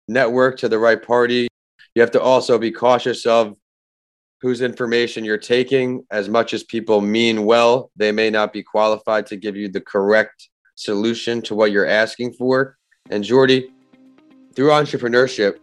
Network 0.09 0.59
to 0.59 0.69
the 0.69 0.79
right 0.79 1.01
party. 1.01 1.47
You 1.95 2.03
have 2.03 2.11
to 2.13 2.21
also 2.21 2.59
be 2.59 2.71
cautious 2.73 3.27
of 3.27 3.55
whose 4.41 4.61
information 4.63 5.25
you're 5.25 5.39
taking. 5.39 6.05
As 6.11 6.29
much 6.29 6.55
as 6.55 6.65
people 6.65 7.01
mean 7.01 7.45
well, 7.45 7.91
they 7.97 8.11
may 8.11 8.31
not 8.31 8.53
be 8.53 8.63
qualified 8.63 9.27
to 9.27 9.37
give 9.37 9.55
you 9.57 9.69
the 9.69 9.81
correct 9.81 10.49
solution 10.75 11.43
to 11.43 11.55
what 11.55 11.71
you're 11.73 11.87
asking 11.87 12.33
for. 12.33 12.77
And 13.11 13.23
Jordy, 13.23 13.71
through 14.57 14.71
entrepreneurship, 14.71 15.59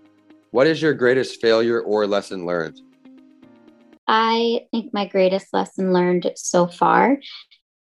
what 0.52 0.68
is 0.68 0.82
your 0.82 0.94
greatest 0.94 1.42
failure 1.42 1.82
or 1.82 2.06
lesson 2.08 2.46
learned? 2.46 2.80
I 4.08 4.62
think 4.72 4.94
my 4.94 5.08
greatest 5.08 5.48
lesson 5.54 5.94
learned 5.94 6.32
so 6.36 6.68
far 6.68 7.18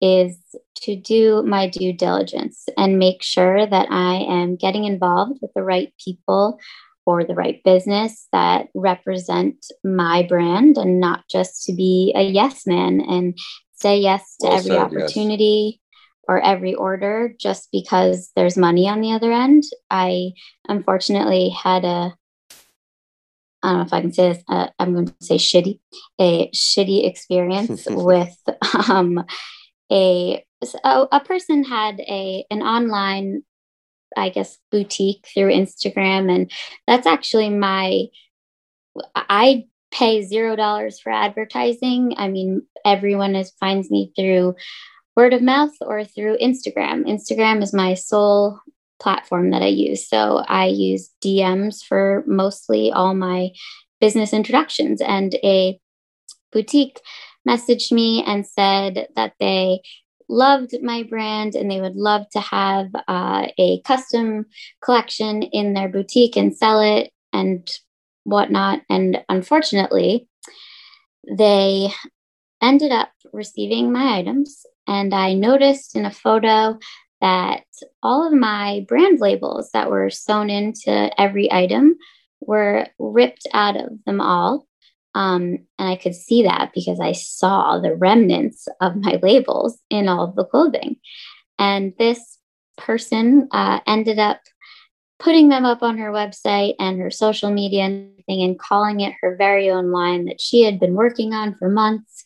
is 0.01 0.37
to 0.75 0.95
do 0.95 1.43
my 1.43 1.67
due 1.67 1.93
diligence 1.93 2.65
and 2.77 2.99
make 2.99 3.23
sure 3.23 3.65
that 3.65 3.87
I 3.89 4.15
am 4.15 4.55
getting 4.55 4.83
involved 4.83 5.39
with 5.41 5.51
the 5.55 5.63
right 5.63 5.91
people 6.03 6.59
or 7.05 7.23
the 7.23 7.33
right 7.33 7.63
business 7.63 8.27
that 8.33 8.67
represent 8.75 9.65
my 9.83 10.23
brand 10.23 10.77
and 10.77 10.99
not 10.99 11.23
just 11.31 11.63
to 11.63 11.73
be 11.73 12.13
a 12.15 12.21
yes 12.21 12.67
man 12.67 13.01
and 13.01 13.37
say 13.73 13.97
yes 13.97 14.35
to 14.41 14.47
well 14.47 14.57
every 14.57 14.71
said, 14.71 14.77
opportunity 14.77 15.79
yes. 15.79 16.25
or 16.27 16.41
every 16.41 16.75
order 16.75 17.33
just 17.39 17.69
because 17.71 18.29
there's 18.35 18.57
money 18.57 18.89
on 18.89 19.01
the 19.01 19.13
other 19.13 19.31
end. 19.31 19.63
I 19.89 20.31
unfortunately 20.67 21.49
had 21.49 21.85
a 21.85 22.13
I 23.63 23.69
don't 23.69 23.77
know 23.77 23.85
if 23.85 23.93
I 23.93 24.01
can 24.01 24.13
say 24.13 24.33
this, 24.33 24.43
uh, 24.47 24.67
I'm 24.79 24.93
going 24.93 25.07
to 25.07 25.13
say 25.21 25.37
shitty, 25.37 25.79
a 26.19 26.49
shitty 26.51 27.07
experience 27.07 27.85
with 27.89 28.37
um, 28.89 29.23
a, 29.91 30.43
a, 30.83 31.07
a 31.11 31.19
person 31.21 31.63
had 31.63 31.99
a 31.99 32.45
an 32.51 32.61
online, 32.61 33.43
I 34.15 34.29
guess, 34.29 34.57
boutique 34.71 35.27
through 35.33 35.51
Instagram. 35.51 36.33
And 36.33 36.51
that's 36.85 37.07
actually 37.07 37.49
my, 37.49 38.05
I 39.15 39.65
pay 39.91 40.23
zero 40.23 40.55
dollars 40.55 40.99
for 40.99 41.11
advertising. 41.11 42.13
I 42.17 42.27
mean, 42.27 42.63
everyone 42.85 43.35
is 43.35 43.51
finds 43.59 43.89
me 43.89 44.11
through 44.15 44.55
word 45.15 45.33
of 45.33 45.41
mouth 45.41 45.73
or 45.81 46.03
through 46.03 46.37
Instagram. 46.37 47.05
Instagram 47.05 47.63
is 47.63 47.73
my 47.73 47.95
sole 47.95 48.59
platform 48.99 49.51
that 49.51 49.61
I 49.61 49.67
use. 49.67 50.07
So 50.07 50.43
I 50.47 50.67
use 50.67 51.11
DMs 51.23 51.83
for 51.83 52.23
mostly 52.27 52.91
all 52.91 53.13
my 53.13 53.51
business 53.99 54.33
introductions. 54.33 55.01
And 55.01 55.35
a 55.43 55.79
boutique 56.51 56.99
messaged 57.47 57.91
me 57.91 58.23
and 58.25 58.45
said 58.45 59.07
that 59.15 59.33
they 59.39 59.81
loved 60.29 60.75
my 60.81 61.03
brand 61.03 61.55
and 61.55 61.71
they 61.71 61.79
would 61.79 61.95
love 61.95 62.29
to 62.31 62.39
have 62.39 62.87
uh, 63.07 63.47
a 63.57 63.81
custom 63.81 64.45
collection 64.83 65.43
in 65.43 65.73
their 65.73 65.87
boutique 65.87 66.35
and 66.35 66.55
sell 66.55 66.81
it 66.81 67.11
and 67.31 67.69
whatnot. 68.23 68.81
And 68.89 69.23
unfortunately, 69.29 70.27
they 71.37 71.89
ended 72.61 72.91
up 72.91 73.11
receiving 73.33 73.91
my 73.91 74.17
items. 74.17 74.65
And 74.87 75.13
I 75.13 75.33
noticed 75.33 75.95
in 75.95 76.05
a 76.05 76.11
photo 76.11 76.77
that 77.21 77.63
all 78.03 78.25
of 78.25 78.33
my 78.33 78.85
brand 78.87 79.19
labels 79.19 79.71
that 79.71 79.89
were 79.89 80.09
sewn 80.09 80.49
into 80.49 81.09
every 81.19 81.51
item 81.51 81.97
were 82.41 82.87
ripped 82.99 83.47
out 83.53 83.75
of 83.75 83.89
them 84.05 84.21
all. 84.21 84.67
Um, 85.15 85.65
and 85.79 85.89
I 85.89 85.95
could 85.95 86.13
see 86.13 86.43
that 86.43 86.71
because 86.75 86.99
I 86.99 87.13
saw 87.13 87.79
the 87.79 87.95
remnants 87.95 88.67
of 88.81 88.95
my 88.95 89.19
labels 89.23 89.79
in 89.89 90.07
all 90.07 90.23
of 90.23 90.35
the 90.35 90.45
clothing. 90.45 90.97
And 91.57 91.93
this 91.97 92.37
person 92.77 93.47
uh, 93.51 93.79
ended 93.87 94.19
up 94.19 94.39
putting 95.19 95.49
them 95.49 95.65
up 95.65 95.81
on 95.81 95.97
her 95.97 96.11
website 96.11 96.75
and 96.79 96.99
her 96.99 97.09
social 97.09 97.49
media 97.49 97.85
and, 97.85 98.11
and 98.27 98.59
calling 98.59 98.99
it 98.99 99.15
her 99.21 99.35
very 99.35 99.69
own 99.69 99.91
line 99.91 100.25
that 100.25 100.39
she 100.39 100.63
had 100.63 100.79
been 100.79 100.93
working 100.93 101.33
on 101.33 101.55
for 101.55 101.69
months. 101.69 102.23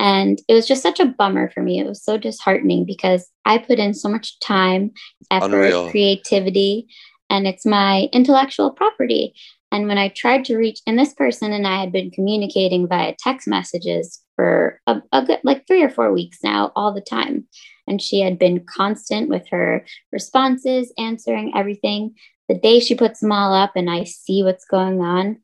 And 0.00 0.40
it 0.48 0.54
was 0.54 0.66
just 0.66 0.82
such 0.82 1.00
a 1.00 1.06
bummer 1.06 1.50
for 1.50 1.62
me. 1.62 1.78
It 1.78 1.86
was 1.86 2.02
so 2.02 2.18
disheartening 2.18 2.84
because 2.84 3.30
I 3.44 3.58
put 3.58 3.78
in 3.78 3.94
so 3.94 4.08
much 4.08 4.38
time, 4.40 4.90
effort, 5.30 5.46
Unreal. 5.46 5.90
creativity, 5.90 6.88
and 7.30 7.46
it's 7.46 7.64
my 7.64 8.08
intellectual 8.12 8.70
property. 8.70 9.34
And 9.72 9.88
when 9.88 9.98
I 9.98 10.08
tried 10.08 10.44
to 10.46 10.56
reach, 10.56 10.80
and 10.86 10.98
this 10.98 11.14
person 11.14 11.52
and 11.52 11.66
I 11.66 11.80
had 11.80 11.90
been 11.90 12.10
communicating 12.10 12.86
via 12.86 13.14
text 13.18 13.48
messages 13.48 14.22
for 14.36 14.80
a, 14.86 15.02
a 15.12 15.24
good, 15.24 15.40
like 15.42 15.66
three 15.66 15.82
or 15.82 15.90
four 15.90 16.12
weeks 16.12 16.38
now, 16.44 16.70
all 16.76 16.92
the 16.92 17.00
time. 17.00 17.46
And 17.86 18.00
she 18.00 18.20
had 18.20 18.38
been 18.38 18.64
constant 18.64 19.28
with 19.28 19.48
her 19.48 19.84
responses, 20.12 20.92
answering 20.96 21.52
everything. 21.56 22.14
The 22.48 22.54
day 22.54 22.78
she 22.78 22.94
puts 22.94 23.20
them 23.20 23.32
all 23.32 23.52
up 23.52 23.72
and 23.74 23.90
I 23.90 24.04
see 24.04 24.42
what's 24.42 24.64
going 24.64 25.00
on, 25.00 25.38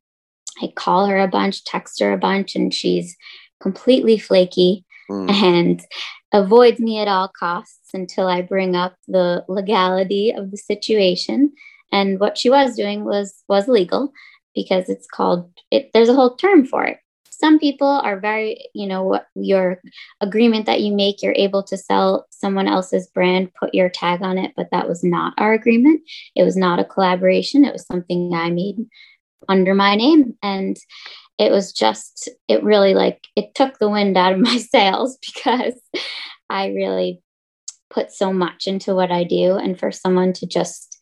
I 0.63 0.73
call 0.75 1.07
her 1.07 1.19
a 1.19 1.29
bunch, 1.29 1.65
text 1.65 2.01
her 2.01 2.13
a 2.13 2.19
bunch, 2.19 2.55
and 2.55 2.73
she's 2.73 3.17
completely 3.61 4.19
flaky 4.19 4.85
mm. 5.11 5.31
and 5.31 5.83
avoids 6.33 6.81
me 6.81 7.01
at 7.01 7.09
all 7.09 7.29
costs 7.29 7.91
until 7.93 8.27
I 8.27 8.43
bring 8.43 8.77
up 8.77 8.97
the 9.09 9.45
legality 9.49 10.31
of 10.31 10.51
the 10.51 10.57
situation. 10.57 11.53
And 11.93 12.21
what 12.21 12.39
she 12.39 12.51
was 12.51 12.77
doing 12.77 13.05
was 13.05 13.43
was 13.49 13.69
legal 13.69 14.13
because 14.55 14.89
it's 14.89 15.07
called 15.07 15.51
it 15.71 15.91
there's 15.93 16.09
a 16.09 16.15
whole 16.15 16.37
term 16.37 16.65
for 16.65 16.85
it. 16.85 16.99
Some 17.31 17.59
people 17.59 17.89
are 17.89 18.21
very, 18.21 18.67
you 18.75 18.87
know, 18.87 19.19
your 19.35 19.81
agreement 20.21 20.67
that 20.67 20.83
you 20.83 20.95
make, 20.95 21.23
you're 21.23 21.33
able 21.35 21.63
to 21.65 21.77
sell 21.77 22.27
someone 22.29 22.69
else's 22.69 23.09
brand, 23.09 23.51
put 23.59 23.75
your 23.75 23.89
tag 23.89 24.21
on 24.21 24.37
it, 24.37 24.53
but 24.59 24.69
that 24.73 24.87
was 24.87 25.03
not 25.03 25.33
our 25.39 25.55
agreement. 25.55 26.03
It 26.37 26.43
was 26.43 26.55
not 26.55 26.81
a 26.81 26.85
collaboration. 26.85 27.65
It 27.65 27.73
was 27.73 27.87
something 27.87 28.35
I 28.35 28.51
made 28.51 28.77
under 29.49 29.75
my 29.75 29.95
name. 29.95 30.35
And 30.43 30.77
it 31.41 31.51
was 31.51 31.73
just 31.73 32.29
it 32.49 32.63
really 32.63 32.93
like 32.93 33.19
it 33.35 33.55
took 33.55 33.79
the 33.79 33.89
wind 33.89 34.17
out 34.17 34.33
of 34.33 34.39
my 34.51 34.59
sails 34.59 35.19
because 35.27 35.75
i 36.51 36.69
really 36.69 37.21
put 37.89 38.13
so 38.13 38.33
much 38.33 38.69
into 38.69 38.95
what 38.95 39.11
i 39.11 39.25
do. 39.25 39.57
And 39.57 39.77
for 39.79 39.91
someone 39.91 40.33
to 40.35 40.47
just 40.47 40.99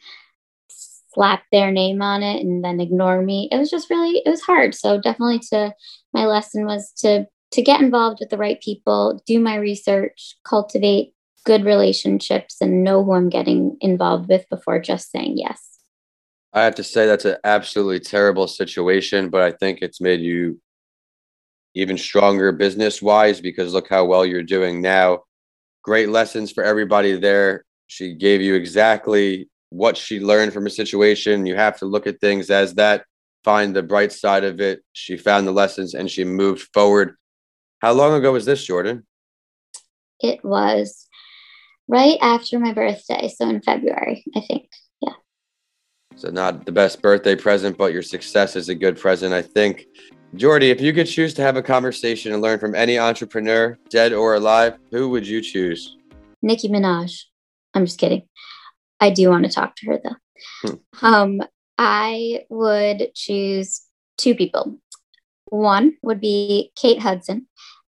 slap 0.71 1.43
their 1.53 1.71
name 1.71 2.01
on 2.01 2.23
it 2.23 2.41
and 2.41 2.65
then 2.65 2.81
ignore 2.81 3.21
me 3.21 3.49
it 3.51 3.59
was 3.59 3.71
just 3.71 3.91
really 3.91 4.23
it 4.25 4.31
was 4.31 4.41
hard. 4.43 4.75
So 4.75 5.01
definitely 5.01 5.41
to 5.51 5.75
my 6.15 6.25
lesson 6.25 6.65
was 6.65 6.93
to 6.99 7.27
to 7.51 7.63
get 7.63 7.81
involved 7.81 8.19
with 8.21 8.31
the 8.31 8.37
right 8.37 8.61
people 8.61 9.21
do 9.27 9.39
my 9.41 9.57
research 9.57 10.37
cultivate 10.45 11.13
good 11.45 11.65
relationships 11.65 12.57
and 12.61 12.85
know 12.85 13.03
who 13.03 13.15
i'm 13.15 13.31
getting 13.31 13.77
involved 13.81 14.29
with 14.29 14.47
before 14.51 14.79
just 14.79 15.11
saying 15.11 15.33
yes 15.37 15.68
I 16.53 16.63
have 16.63 16.75
to 16.77 16.85
say 16.85 17.07
that's 17.07 17.25
an 17.25 17.37
absolutely 17.45 18.01
terrible 18.01 18.49
situation, 18.49 19.29
but 19.29 19.43
I 19.43 19.53
think 19.53 19.81
it's 19.81 20.01
made 20.01 20.21
you 20.21 20.61
even 21.75 21.99
stronger 21.99 22.53
business 22.53 23.03
wise 23.03 23.41
because 23.41 23.75
look 23.75 23.89
how 23.89 24.05
well 24.05 24.25
you're 24.25 24.43
doing 24.43 24.81
now. 24.81 25.21
Great 25.83 26.09
lessons 26.09 26.51
for 26.51 26.65
everybody 26.65 27.19
there. 27.19 27.65
She 27.87 28.15
gave 28.15 28.41
you 28.41 28.55
exactly 28.55 29.49
what 29.71 29.97
she 29.97 30.21
learned 30.21 30.53
from 30.53 30.67
a 30.67 30.71
situation. 30.71 31.47
You 31.47 31.57
have 31.57 31.79
to 31.79 31.87
look 31.87 32.07
at 32.07 32.21
things 32.21 32.51
as 32.51 32.75
that, 32.75 33.05
find 33.45 33.77
the 33.77 33.83
bright 33.83 34.13
side 34.13 34.45
of 34.45 34.61
it. 34.61 34.83
She 34.93 35.17
found 35.17 35.47
the 35.47 35.53
lessons 35.53 35.95
and 35.95 36.11
she 36.11 36.25
moved 36.25 36.69
forward. 36.73 37.17
How 37.81 37.93
long 37.93 38.15
ago 38.15 38.33
was 38.33 38.47
this, 38.47 38.65
Jordan? 38.65 39.07
It 40.21 40.45
was 40.45 41.07
right 41.87 42.19
after 42.21 42.59
my 42.59 42.73
birthday. 42.73 43.29
So 43.29 43.49
in 43.49 43.63
February, 43.63 44.25
I 44.35 44.41
think. 44.41 44.69
So 46.19 46.31
not 46.31 46.67
the 46.67 46.73
best 46.73 47.01
birthday 47.01 47.37
present, 47.37 47.79
but 47.79 47.93
your 47.93 48.03
success 48.03 48.57
is 48.57 48.69
a 48.69 48.75
good 48.75 48.99
present, 48.99 49.33
I 49.33 49.41
think. 49.41 49.87
Jordy, 50.35 50.71
if 50.71 50.81
you 50.81 50.93
could 50.93 51.07
choose 51.07 51.33
to 51.35 51.43
have 51.43 51.57
a 51.57 51.63
conversation 51.63 52.33
and 52.33 52.43
learn 52.43 52.59
from 52.59 52.75
any 52.75 52.99
entrepreneur, 52.99 53.79
dead 53.89 54.13
or 54.13 54.35
alive, 54.35 54.79
who 54.91 55.11
would 55.11 55.25
you 55.25 55.41
choose? 55.41 55.97
Nicki 56.43 56.69
Minaj. 56.69 57.23
I'm 57.73 57.87
just 57.87 58.01
kidding. 58.01 58.23
I 58.99 59.11
do 59.11 59.31
want 59.31 59.45
to 59.45 59.53
talk 59.53 59.77
to 59.77 59.87
her 59.87 60.01
though. 60.03 60.75
Hmm. 61.01 61.05
Um, 61.07 61.43
I 61.79 62.45
would 62.51 63.15
choose 63.15 63.83
two 64.17 64.35
people. 64.35 64.77
One 65.47 65.95
would 66.03 66.21
be 66.21 66.73
Kate 66.75 67.01
Hudson, 67.01 67.47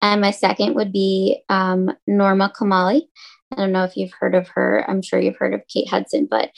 and 0.01 0.22
my 0.22 0.32
second 0.32 0.75
would 0.75 0.94
be 0.94 1.44
um, 1.50 1.92
Norma 2.08 2.53
Kamali. 2.58 3.01
I 3.51 3.56
don't 3.58 3.74
know 3.74 3.84
if 3.84 3.98
you've 3.98 4.13
heard 4.18 4.34
of 4.34 4.48
her. 4.50 4.89
I'm 4.89 5.01
sure 5.01 5.20
you've 5.20 5.38
heard 5.38 5.53
of 5.53 5.68
Kate 5.68 5.89
Hudson, 5.89 6.27
but 6.32 6.51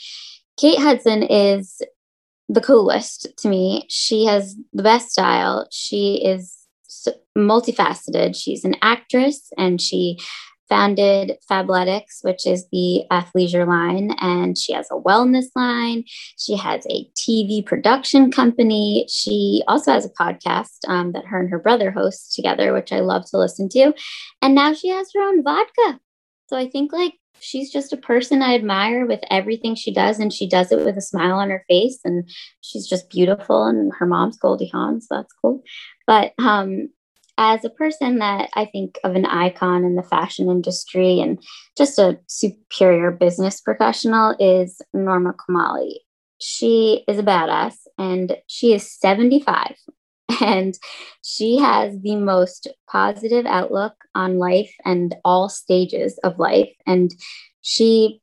Kate 0.56 0.78
Hudson 0.78 1.22
is 1.22 1.82
the 2.48 2.60
coolest 2.60 3.28
to 3.38 3.48
me. 3.48 3.86
She 3.88 4.24
has 4.26 4.56
the 4.72 4.82
best 4.82 5.10
style. 5.10 5.66
She 5.70 6.24
is 6.24 6.56
multifaceted. 7.36 8.34
She's 8.36 8.64
an 8.64 8.76
actress 8.82 9.50
and 9.58 9.80
she 9.80 10.18
founded 10.68 11.32
Fabletics, 11.50 12.22
which 12.22 12.46
is 12.46 12.66
the 12.72 13.04
athleisure 13.10 13.66
line, 13.66 14.10
and 14.20 14.58
she 14.58 14.72
has 14.72 14.88
a 14.90 15.00
wellness 15.00 15.46
line. 15.54 16.04
She 16.38 16.56
has 16.56 16.84
a 16.90 17.08
TV 17.16 17.64
production 17.64 18.32
company. 18.32 19.06
She 19.08 19.62
also 19.68 19.92
has 19.92 20.04
a 20.04 20.10
podcast 20.10 20.78
um, 20.88 21.12
that 21.12 21.26
her 21.26 21.38
and 21.38 21.50
her 21.50 21.58
brother 21.58 21.90
host 21.90 22.34
together, 22.34 22.72
which 22.72 22.92
I 22.92 23.00
love 23.00 23.26
to 23.30 23.38
listen 23.38 23.68
to. 23.70 23.92
And 24.42 24.54
now 24.54 24.72
she 24.72 24.88
has 24.88 25.08
her 25.14 25.22
own 25.22 25.42
vodka. 25.42 26.00
So 26.48 26.56
I 26.56 26.68
think 26.68 26.92
like 26.92 27.14
she's 27.40 27.72
just 27.72 27.92
a 27.92 27.96
person 27.96 28.42
I 28.42 28.54
admire 28.54 29.06
with 29.06 29.20
everything 29.30 29.74
she 29.74 29.92
does, 29.92 30.18
and 30.18 30.32
she 30.32 30.48
does 30.48 30.72
it 30.72 30.84
with 30.84 30.96
a 30.96 31.02
smile 31.02 31.36
on 31.36 31.50
her 31.50 31.64
face, 31.68 31.98
and 32.04 32.28
she's 32.60 32.86
just 32.86 33.10
beautiful. 33.10 33.66
And 33.66 33.92
her 33.98 34.06
mom's 34.06 34.36
Goldie 34.36 34.70
Hawn, 34.72 35.00
so 35.00 35.16
that's 35.16 35.34
cool. 35.42 35.62
But 36.06 36.32
um, 36.38 36.88
as 37.38 37.64
a 37.64 37.70
person 37.70 38.18
that 38.18 38.50
I 38.54 38.64
think 38.66 38.98
of 39.04 39.14
an 39.14 39.26
icon 39.26 39.84
in 39.84 39.96
the 39.96 40.02
fashion 40.02 40.50
industry 40.50 41.20
and 41.20 41.42
just 41.76 41.98
a 41.98 42.18
superior 42.26 43.10
business 43.10 43.60
professional 43.60 44.34
is 44.38 44.80
Norma 44.94 45.34
Kamali. 45.34 45.96
She 46.40 47.04
is 47.08 47.18
a 47.18 47.22
badass 47.22 47.74
and 47.98 48.36
she 48.46 48.72
is 48.72 48.90
75 48.90 49.74
and 50.40 50.78
she 51.22 51.58
has 51.58 51.98
the 52.00 52.16
most 52.16 52.68
positive 52.90 53.46
outlook 53.46 53.94
on 54.14 54.38
life 54.38 54.72
and 54.84 55.14
all 55.24 55.48
stages 55.48 56.18
of 56.24 56.38
life. 56.38 56.70
And 56.86 57.12
she 57.62 58.20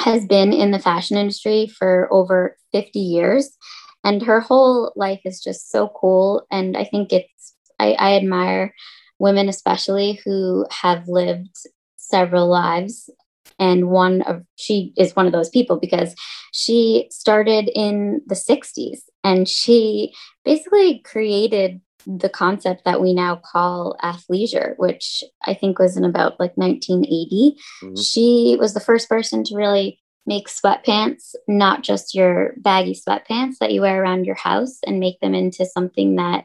has 0.00 0.26
been 0.26 0.52
in 0.52 0.70
the 0.70 0.78
fashion 0.78 1.16
industry 1.16 1.66
for 1.66 2.12
over 2.12 2.56
50 2.72 2.98
years 2.98 3.56
and 4.02 4.22
her 4.22 4.40
whole 4.40 4.92
life 4.96 5.20
is 5.24 5.40
just 5.40 5.70
so 5.70 5.88
cool 5.94 6.44
and 6.50 6.76
i 6.76 6.82
think 6.82 7.12
it's 7.12 7.54
I, 7.78 7.92
I 7.92 8.16
admire 8.16 8.74
women, 9.18 9.48
especially 9.48 10.20
who 10.24 10.66
have 10.70 11.08
lived 11.08 11.56
several 11.96 12.48
lives 12.48 13.10
and 13.58 13.88
one 13.88 14.22
of 14.22 14.42
she 14.56 14.92
is 14.96 15.14
one 15.14 15.26
of 15.26 15.32
those 15.32 15.48
people 15.48 15.78
because 15.78 16.14
she 16.52 17.06
started 17.10 17.70
in 17.74 18.20
the 18.26 18.34
60s 18.34 19.00
and 19.22 19.48
she 19.48 20.12
basically 20.44 21.00
created 21.00 21.80
the 22.06 22.28
concept 22.28 22.84
that 22.84 23.00
we 23.00 23.14
now 23.14 23.40
call 23.52 23.96
athleisure 24.02 24.74
which 24.76 25.24
i 25.44 25.54
think 25.54 25.78
was 25.78 25.96
in 25.96 26.04
about 26.04 26.38
like 26.38 26.56
1980 26.56 27.56
mm-hmm. 27.82 27.94
she 28.00 28.56
was 28.58 28.74
the 28.74 28.80
first 28.80 29.08
person 29.08 29.42
to 29.42 29.56
really 29.56 30.00
make 30.26 30.48
sweatpants 30.48 31.34
not 31.48 31.82
just 31.82 32.14
your 32.14 32.54
baggy 32.58 32.94
sweatpants 32.94 33.56
that 33.58 33.72
you 33.72 33.80
wear 33.80 34.02
around 34.02 34.24
your 34.24 34.34
house 34.34 34.78
and 34.86 35.00
make 35.00 35.18
them 35.20 35.34
into 35.34 35.64
something 35.64 36.16
that 36.16 36.44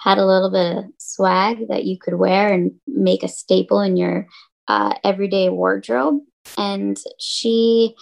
had 0.00 0.18
a 0.18 0.26
little 0.26 0.50
bit 0.50 0.78
of 0.78 0.84
swag 0.98 1.68
that 1.68 1.84
you 1.84 1.98
could 1.98 2.14
wear 2.14 2.52
and 2.52 2.72
make 2.86 3.22
a 3.22 3.28
staple 3.28 3.80
in 3.80 3.96
your 3.96 4.26
uh, 4.66 4.94
everyday 5.04 5.48
wardrobe. 5.48 6.20
And 6.56 6.98
she 7.18 7.94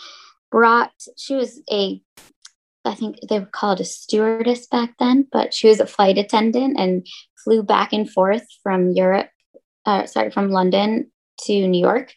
brought, 0.51 0.93
she 1.17 1.35
was 1.35 1.61
a, 1.71 2.01
I 2.85 2.95
think 2.95 3.19
they 3.29 3.39
would 3.39 3.53
call 3.53 3.73
it 3.73 3.81
a 3.81 3.85
stewardess 3.85 4.67
back 4.67 4.95
then, 4.99 5.27
but 5.31 5.53
she 5.53 5.69
was 5.69 5.81
a 5.81 5.87
flight 5.87 6.19
attendant 6.19 6.79
and 6.79 7.07
flew 7.45 7.63
back 7.63 7.93
and 7.93 8.11
forth 8.11 8.47
from 8.63 8.93
Europe, 8.93 9.29
uh, 9.85 10.07
sorry, 10.07 10.31
from 10.31 10.51
London 10.51 11.11
to 11.45 11.69
New 11.69 11.81
York. 11.81 12.13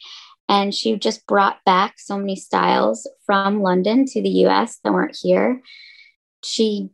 And 0.48 0.74
she 0.74 0.98
just 0.98 1.26
brought 1.28 1.64
back 1.66 1.96
so 1.98 2.18
many 2.18 2.36
styles 2.36 3.10
from 3.26 3.62
London 3.62 4.06
to 4.08 4.22
the 4.22 4.46
US 4.46 4.80
that 4.84 4.94
weren't 4.94 5.18
here. 5.22 5.62
She 6.44 6.90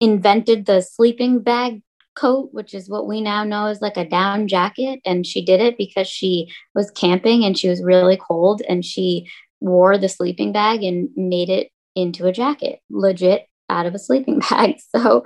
invented 0.00 0.66
the 0.66 0.80
sleeping 0.80 1.40
bag 1.40 1.82
coat, 2.18 2.50
which 2.52 2.74
is 2.74 2.88
what 2.88 3.06
we 3.06 3.20
now 3.20 3.44
know 3.44 3.66
as 3.66 3.80
like 3.80 3.96
a 3.96 4.08
down 4.08 4.48
jacket. 4.48 5.00
And 5.04 5.26
she 5.26 5.44
did 5.44 5.60
it 5.60 5.78
because 5.78 6.08
she 6.08 6.50
was 6.74 6.90
camping 6.90 7.44
and 7.44 7.56
she 7.56 7.68
was 7.68 7.82
really 7.82 8.16
cold 8.16 8.62
and 8.68 8.84
she 8.84 9.28
wore 9.60 9.98
the 9.98 10.08
sleeping 10.08 10.52
bag 10.52 10.82
and 10.82 11.08
made 11.16 11.48
it 11.48 11.70
into 11.94 12.26
a 12.26 12.32
jacket, 12.32 12.80
legit 12.90 13.46
out 13.68 13.86
of 13.86 13.94
a 13.94 13.98
sleeping 13.98 14.38
bag. 14.50 14.76
So 14.96 15.24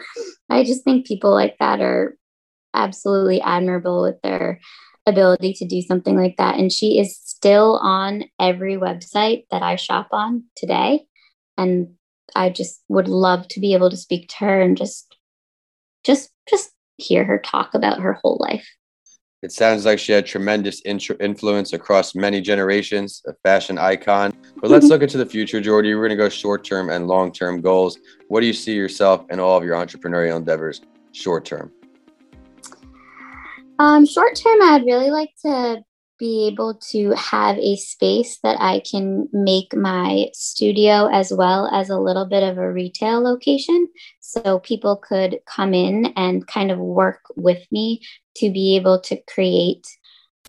I 0.51 0.65
just 0.65 0.85
think 0.85 1.07
people 1.07 1.33
like 1.33 1.57
that 1.59 1.81
are 1.81 2.17
absolutely 2.75 3.41
admirable 3.41 4.03
with 4.03 4.21
their 4.23 4.61
ability 5.07 5.53
to 5.55 5.67
do 5.67 5.83
something 5.83 6.17
like 6.17 6.37
that. 6.37 6.57
And 6.57 6.73
she 6.73 6.99
is 6.99 7.19
still 7.19 7.79
on 7.83 8.25
every 8.41 8.77
website 8.77 9.45
that 9.51 9.63
I 9.63 9.77
shop 9.77 10.09
on 10.13 10.45
today. 10.57 11.05
And 11.59 11.95
I 12.35 12.51
just 12.51 12.83
would 12.89 13.09
love 13.09 13.49
to 13.49 13.61
be 13.61 13.75
able 13.75 13.91
to 13.91 13.97
speak 13.97 14.29
to 14.29 14.37
her 14.37 14.61
and 14.61 14.77
just 14.77 15.17
just 16.05 16.31
just 16.31 16.32
hear 17.03 17.25
her 17.25 17.39
talk 17.39 17.75
about 17.75 18.01
her 18.01 18.15
whole 18.15 18.39
life. 18.41 18.67
It 19.43 19.51
sounds 19.51 19.85
like 19.85 19.99
she 19.99 20.13
had 20.13 20.25
tremendous 20.25 20.81
influence 20.85 21.73
across 21.73 22.15
many 22.15 22.41
generations, 22.41 23.23
a 23.27 23.35
fashion 23.43 23.77
icon. 23.77 24.33
But 24.61 24.71
let's 24.71 24.87
look 24.87 25.03
into 25.03 25.19
the 25.19 25.27
future, 25.27 25.61
Jordy. 25.61 25.95
We're 25.95 26.07
going 26.07 26.17
to 26.17 26.25
go 26.25 26.29
short 26.29 26.65
term 26.65 26.91
and 26.91 27.09
long 27.09 27.33
term 27.33 27.61
goals. 27.61 27.99
What 28.29 28.41
do 28.41 28.47
you 28.47 28.53
see 28.53 28.75
yourself 28.75 29.27
in 29.31 29.41
all 29.41 29.59
of 29.59 29.65
your 29.65 29.75
entrepreneurial 29.75 30.37
endeavors 30.37 30.81
short 31.11 31.45
term? 31.45 31.73
Um, 33.81 34.07
short 34.07 34.37
term, 34.37 34.63
I'd 34.63 34.85
really 34.85 35.11
like 35.11 35.31
to 35.45 35.83
be 36.23 36.47
able 36.47 36.75
to 36.75 37.11
have 37.17 37.59
a 37.59 37.75
space 37.75 38.39
that 38.45 38.57
I 38.61 38.81
can 38.89 39.29
make 39.33 39.75
my 39.75 40.29
studio 40.33 41.09
as 41.13 41.33
well 41.33 41.69
as 41.73 41.91
a 41.91 41.99
little 41.99 42.27
bit 42.27 42.45
of 42.45 42.59
a 42.59 42.73
retail 42.73 43.21
location. 43.21 43.89
So 44.21 44.61
people 44.61 44.97
could 44.97 45.41
come 45.47 45.75
in 45.75 46.13
and 46.15 46.47
kind 46.47 46.71
of 46.71 46.79
work 46.79 47.23
with 47.35 47.67
me 47.73 48.03
to 48.37 48.53
be 48.53 48.77
able 48.77 49.01
to 49.01 49.21
create 49.35 49.85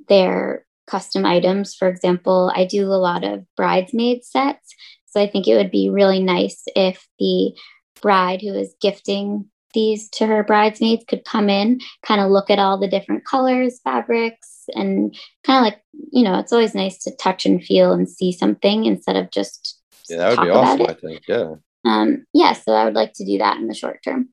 their 0.09 0.63
custom 0.85 1.25
items. 1.25 1.73
For 1.73 1.87
example, 1.87 2.53
I 2.55 2.65
do 2.65 2.85
a 2.85 3.01
lot 3.09 3.23
of 3.23 3.43
bridesmaid 3.57 4.23
sets. 4.23 4.75
So 5.07 5.19
I 5.19 5.27
think 5.27 5.47
it 5.47 5.55
would 5.55 5.71
be 5.71 5.89
really 5.89 6.21
nice 6.21 6.65
if 6.75 7.07
the 7.17 7.57
bride 7.99 8.41
who 8.41 8.53
is 8.53 8.75
gifting 8.79 9.45
these 9.73 10.07
to 10.11 10.27
her 10.27 10.43
bridesmaids 10.43 11.03
could 11.07 11.25
come 11.25 11.49
in, 11.49 11.79
kind 12.05 12.21
of 12.21 12.29
look 12.29 12.51
at 12.51 12.59
all 12.59 12.77
the 12.77 12.87
different 12.87 13.25
colors, 13.25 13.79
fabrics, 13.83 14.52
and 14.75 15.15
kind 15.43 15.59
of 15.59 15.63
like, 15.63 15.81
you 16.11 16.23
know, 16.23 16.39
it's 16.39 16.53
always 16.53 16.75
nice 16.75 16.97
to 17.03 17.15
touch 17.15 17.45
and 17.45 17.63
feel 17.63 17.91
and 17.91 18.09
see 18.09 18.31
something 18.31 18.85
instead 18.85 19.15
of 19.15 19.31
just. 19.31 19.79
Yeah, 20.09 20.17
that 20.17 20.37
would 20.37 20.45
be 20.45 20.51
awesome, 20.51 20.87
I 20.87 20.93
think. 20.93 21.21
Yeah. 21.27 21.55
Um, 21.85 22.25
yeah, 22.33 22.53
so 22.53 22.73
I 22.73 22.85
would 22.85 22.93
like 22.93 23.13
to 23.13 23.25
do 23.25 23.37
that 23.37 23.57
in 23.57 23.67
the 23.67 23.73
short 23.73 24.01
term. 24.03 24.29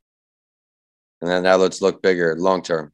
And 1.20 1.30
then 1.30 1.42
now 1.42 1.56
let's 1.56 1.82
look 1.82 2.02
bigger, 2.02 2.36
long 2.38 2.62
term. 2.62 2.92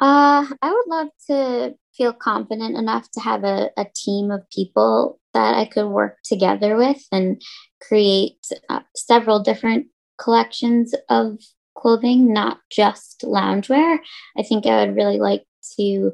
Uh, 0.00 0.46
I 0.62 0.70
would 0.70 0.86
love 0.86 1.08
to 1.28 1.74
feel 1.96 2.12
confident 2.12 2.76
enough 2.76 3.10
to 3.12 3.20
have 3.20 3.44
a, 3.44 3.70
a 3.76 3.86
team 3.94 4.30
of 4.30 4.48
people 4.50 5.18
that 5.34 5.54
I 5.54 5.66
could 5.66 5.88
work 5.88 6.18
together 6.24 6.76
with 6.76 7.02
and 7.10 7.42
create 7.82 8.38
uh, 8.68 8.80
several 8.96 9.42
different 9.42 9.86
collections 10.18 10.94
of 11.08 11.38
clothing, 11.76 12.32
not 12.32 12.58
just 12.70 13.22
loungewear. 13.24 13.98
I 14.36 14.42
think 14.42 14.66
I 14.66 14.84
would 14.84 14.96
really 14.96 15.18
like 15.18 15.44
to 15.76 16.12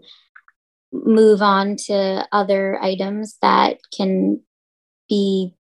move 0.92 1.42
on 1.42 1.76
to 1.76 2.26
other 2.32 2.78
items 2.80 3.36
that 3.42 3.78
can 3.96 4.40
be 5.08 5.54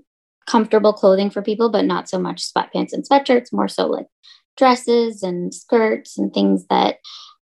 comfortable 0.46 0.92
clothing 0.92 1.30
for 1.30 1.42
people, 1.42 1.70
but 1.70 1.84
not 1.84 2.08
so 2.08 2.18
much 2.18 2.42
sweatpants 2.42 2.92
and 2.92 3.08
sweatshirts, 3.08 3.52
more 3.52 3.68
so 3.68 3.86
like 3.86 4.06
dresses 4.56 5.22
and 5.22 5.54
skirts 5.54 6.18
and 6.18 6.34
things 6.34 6.66
that 6.68 6.96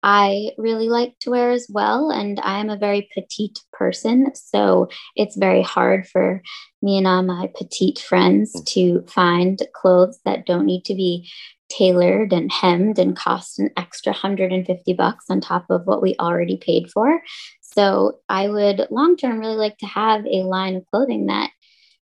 I 0.02 0.50
really 0.58 0.88
like 0.88 1.18
to 1.20 1.30
wear 1.30 1.52
as 1.52 1.66
well. 1.70 2.10
And 2.10 2.40
I 2.40 2.58
am 2.58 2.70
a 2.70 2.76
very 2.76 3.08
petite 3.14 3.60
person. 3.72 4.34
So 4.34 4.88
it's 5.14 5.36
very 5.36 5.62
hard 5.62 6.08
for 6.08 6.42
me 6.82 6.98
and 6.98 7.06
all 7.06 7.22
my 7.22 7.50
petite 7.56 8.00
friends 8.00 8.52
mm. 8.54 8.66
to 8.66 9.04
find 9.06 9.62
clothes 9.74 10.18
that 10.24 10.44
don't 10.44 10.66
need 10.66 10.84
to 10.86 10.94
be 10.94 11.30
tailored 11.76 12.32
and 12.32 12.50
hemmed 12.52 12.98
and 12.98 13.16
cost 13.16 13.58
an 13.58 13.70
extra 13.76 14.12
150 14.12 14.92
bucks 14.92 15.26
on 15.30 15.40
top 15.40 15.66
of 15.70 15.86
what 15.86 16.02
we 16.02 16.14
already 16.18 16.56
paid 16.56 16.90
for. 16.90 17.20
So 17.60 18.18
I 18.28 18.48
would 18.48 18.86
long 18.90 19.16
term 19.16 19.38
really 19.38 19.56
like 19.56 19.78
to 19.78 19.86
have 19.86 20.26
a 20.26 20.42
line 20.42 20.76
of 20.76 20.86
clothing 20.86 21.26
that 21.26 21.50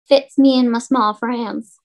fits 0.08 0.36
me 0.36 0.58
and 0.58 0.70
my 0.70 0.78
small 0.78 1.14
frames. 1.14 1.76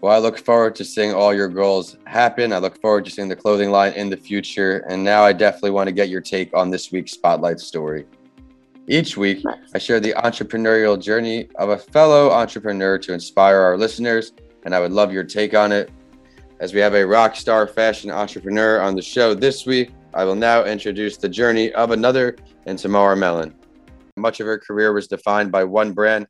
Well, 0.00 0.12
I 0.12 0.18
look 0.18 0.38
forward 0.38 0.74
to 0.76 0.84
seeing 0.84 1.12
all 1.12 1.34
your 1.34 1.48
goals 1.48 1.96
happen. 2.06 2.52
I 2.52 2.58
look 2.58 2.80
forward 2.80 3.04
to 3.04 3.10
seeing 3.10 3.28
the 3.28 3.36
clothing 3.36 3.70
line 3.70 3.92
in 3.92 4.10
the 4.10 4.16
future. 4.16 4.78
And 4.88 5.04
now 5.04 5.22
I 5.22 5.32
definitely 5.32 5.70
want 5.72 5.88
to 5.88 5.92
get 5.92 6.08
your 6.08 6.20
take 6.20 6.54
on 6.54 6.70
this 6.70 6.90
week's 6.90 7.12
Spotlight 7.12 7.60
story. 7.60 8.06
Each 8.88 9.16
week, 9.16 9.44
I 9.74 9.78
share 9.78 10.00
the 10.00 10.14
entrepreneurial 10.14 11.00
journey 11.00 11.48
of 11.56 11.68
a 11.68 11.78
fellow 11.78 12.30
entrepreneur 12.30 12.98
to 12.98 13.12
inspire 13.12 13.58
our 13.58 13.78
listeners, 13.78 14.32
and 14.64 14.74
I 14.74 14.80
would 14.80 14.90
love 14.90 15.12
your 15.12 15.22
take 15.22 15.54
on 15.54 15.70
it. 15.70 15.90
As 16.62 16.72
we 16.72 16.78
have 16.78 16.94
a 16.94 17.04
rock 17.04 17.34
star 17.34 17.66
fashion 17.66 18.08
entrepreneur 18.08 18.80
on 18.80 18.94
the 18.94 19.02
show 19.02 19.34
this 19.34 19.66
week, 19.66 19.90
I 20.14 20.22
will 20.22 20.36
now 20.36 20.64
introduce 20.64 21.16
the 21.16 21.28
journey 21.28 21.72
of 21.72 21.90
another 21.90 22.36
in 22.66 22.76
Tamara 22.76 23.16
Mellon. 23.16 23.52
Much 24.16 24.38
of 24.38 24.46
her 24.46 24.60
career 24.60 24.92
was 24.92 25.08
defined 25.08 25.50
by 25.50 25.64
one 25.64 25.92
brand, 25.92 26.28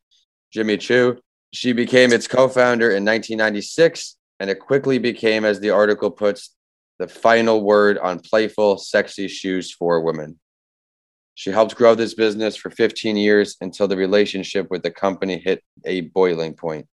Jimmy 0.50 0.78
Choo. 0.78 1.18
She 1.52 1.74
became 1.74 2.14
its 2.14 2.26
co 2.26 2.48
founder 2.48 2.86
in 2.86 3.04
1996, 3.04 4.16
and 4.40 4.48
it 4.48 4.58
quickly 4.58 4.96
became, 4.98 5.44
as 5.44 5.60
the 5.60 5.68
article 5.68 6.10
puts, 6.10 6.56
the 6.98 7.08
final 7.08 7.62
word 7.62 7.98
on 7.98 8.18
playful, 8.18 8.78
sexy 8.78 9.28
shoes 9.28 9.70
for 9.70 10.00
women. 10.00 10.40
She 11.34 11.50
helped 11.50 11.76
grow 11.76 11.94
this 11.94 12.14
business 12.14 12.56
for 12.56 12.70
15 12.70 13.18
years 13.18 13.58
until 13.60 13.86
the 13.86 13.98
relationship 13.98 14.70
with 14.70 14.82
the 14.82 14.90
company 14.90 15.42
hit 15.44 15.62
a 15.84 16.00
boiling 16.00 16.54
point. 16.54 16.86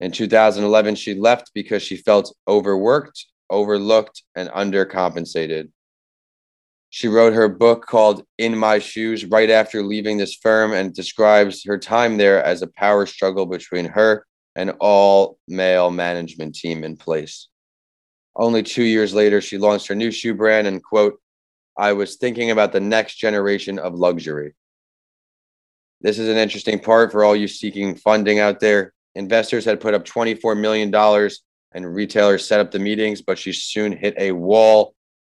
In 0.00 0.10
2011, 0.10 0.94
she 0.94 1.14
left 1.14 1.52
because 1.54 1.82
she 1.82 1.96
felt 1.96 2.34
overworked, 2.46 3.26
overlooked, 3.48 4.22
and 4.34 4.48
undercompensated. 4.50 5.70
She 6.90 7.08
wrote 7.08 7.32
her 7.32 7.48
book 7.48 7.86
called 7.86 8.22
In 8.38 8.56
My 8.56 8.78
Shoes 8.78 9.24
right 9.24 9.50
after 9.50 9.82
leaving 9.82 10.16
this 10.18 10.34
firm 10.34 10.72
and 10.72 10.94
describes 10.94 11.64
her 11.64 11.78
time 11.78 12.16
there 12.16 12.42
as 12.42 12.62
a 12.62 12.68
power 12.68 13.06
struggle 13.06 13.46
between 13.46 13.86
her 13.86 14.26
and 14.54 14.72
all 14.80 15.38
male 15.48 15.90
management 15.90 16.54
team 16.54 16.84
in 16.84 16.96
place. 16.96 17.48
Only 18.34 18.62
two 18.62 18.84
years 18.84 19.14
later, 19.14 19.40
she 19.40 19.58
launched 19.58 19.88
her 19.88 19.94
new 19.94 20.10
shoe 20.10 20.34
brand 20.34 20.66
and, 20.66 20.82
quote, 20.82 21.20
I 21.76 21.92
was 21.92 22.16
thinking 22.16 22.50
about 22.50 22.72
the 22.72 22.80
next 22.80 23.16
generation 23.16 23.78
of 23.78 23.94
luxury. 23.94 24.54
This 26.00 26.18
is 26.18 26.28
an 26.28 26.36
interesting 26.36 26.78
part 26.78 27.12
for 27.12 27.24
all 27.24 27.36
you 27.36 27.48
seeking 27.48 27.96
funding 27.96 28.38
out 28.38 28.60
there. 28.60 28.92
Investors 29.16 29.64
had 29.64 29.80
put 29.80 29.94
up 29.94 30.04
$24 30.04 30.60
million 30.60 30.94
and 31.72 31.94
retailers 31.94 32.46
set 32.46 32.60
up 32.60 32.70
the 32.70 32.78
meetings, 32.78 33.22
but 33.22 33.38
she 33.38 33.50
soon 33.50 33.92
hit 33.92 34.14
a 34.18 34.32
wall. 34.32 34.94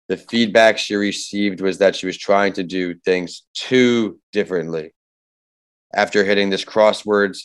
The 0.09 0.17
feedback 0.17 0.79
she 0.79 0.95
received 0.95 1.61
was 1.61 1.77
that 1.79 1.95
she 1.95 2.07
was 2.07 2.17
trying 2.17 2.55
to 2.55 2.63
do 2.63 2.95
things 2.95 3.43
too 3.53 4.19
differently. 4.33 4.95
After 5.95 6.25
hitting 6.25 6.49
this 6.49 6.65
crosswords, 6.65 7.41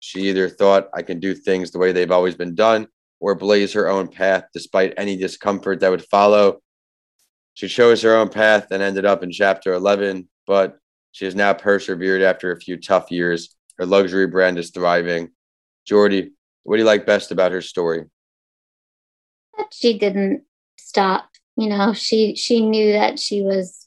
she 0.00 0.30
either 0.30 0.48
thought 0.48 0.88
I 0.94 1.02
can 1.02 1.20
do 1.20 1.34
things 1.34 1.70
the 1.70 1.78
way 1.78 1.92
they've 1.92 2.10
always 2.10 2.34
been 2.34 2.54
done 2.54 2.88
or 3.20 3.34
blaze 3.34 3.74
her 3.74 3.86
own 3.86 4.08
path 4.08 4.44
despite 4.54 4.94
any 4.96 5.16
discomfort 5.18 5.80
that 5.80 5.90
would 5.90 6.04
follow. 6.06 6.62
She 7.52 7.68
chose 7.68 8.00
her 8.02 8.16
own 8.16 8.30
path 8.30 8.68
and 8.70 8.82
ended 8.82 9.04
up 9.04 9.22
in 9.22 9.30
chapter 9.30 9.74
11, 9.74 10.30
but 10.46 10.78
she 11.12 11.26
has 11.26 11.34
now 11.34 11.52
persevered 11.52 12.22
after 12.22 12.52
a 12.52 12.60
few 12.60 12.78
tough 12.78 13.10
years. 13.10 13.54
Her 13.78 13.84
luxury 13.84 14.26
brand 14.26 14.58
is 14.58 14.70
thriving. 14.70 15.30
Jordy, 15.84 16.32
what 16.62 16.76
do 16.76 16.82
you 16.82 16.86
like 16.86 17.06
best 17.06 17.30
about 17.30 17.52
her 17.52 17.60
story? 17.60 18.04
That 19.56 19.72
she 19.72 19.98
didn't 19.98 20.42
stop. 20.78 21.28
You 21.56 21.68
know, 21.68 21.92
she 21.92 22.34
she 22.34 22.60
knew 22.66 22.92
that 22.92 23.18
she 23.18 23.42
was 23.42 23.86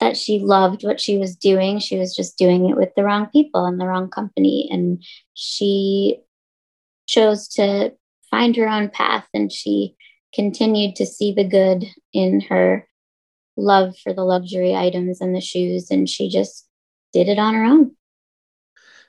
that 0.00 0.16
she 0.16 0.38
loved 0.38 0.84
what 0.84 1.00
she 1.00 1.18
was 1.18 1.36
doing. 1.36 1.78
She 1.78 1.98
was 1.98 2.14
just 2.14 2.38
doing 2.38 2.68
it 2.68 2.76
with 2.76 2.90
the 2.94 3.04
wrong 3.04 3.26
people 3.26 3.66
and 3.66 3.80
the 3.80 3.86
wrong 3.86 4.08
company. 4.08 4.68
And 4.70 5.02
she 5.34 6.20
chose 7.06 7.48
to 7.48 7.92
find 8.30 8.56
her 8.56 8.68
own 8.68 8.88
path 8.88 9.26
and 9.32 9.50
she 9.52 9.96
continued 10.34 10.96
to 10.96 11.06
see 11.06 11.32
the 11.32 11.48
good 11.48 11.84
in 12.12 12.40
her 12.42 12.86
love 13.56 13.96
for 13.98 14.12
the 14.12 14.24
luxury 14.24 14.74
items 14.74 15.20
and 15.20 15.34
the 15.34 15.40
shoes 15.40 15.90
and 15.90 16.08
she 16.08 16.28
just 16.28 16.68
did 17.12 17.28
it 17.28 17.38
on 17.38 17.54
her 17.54 17.64
own 17.64 17.96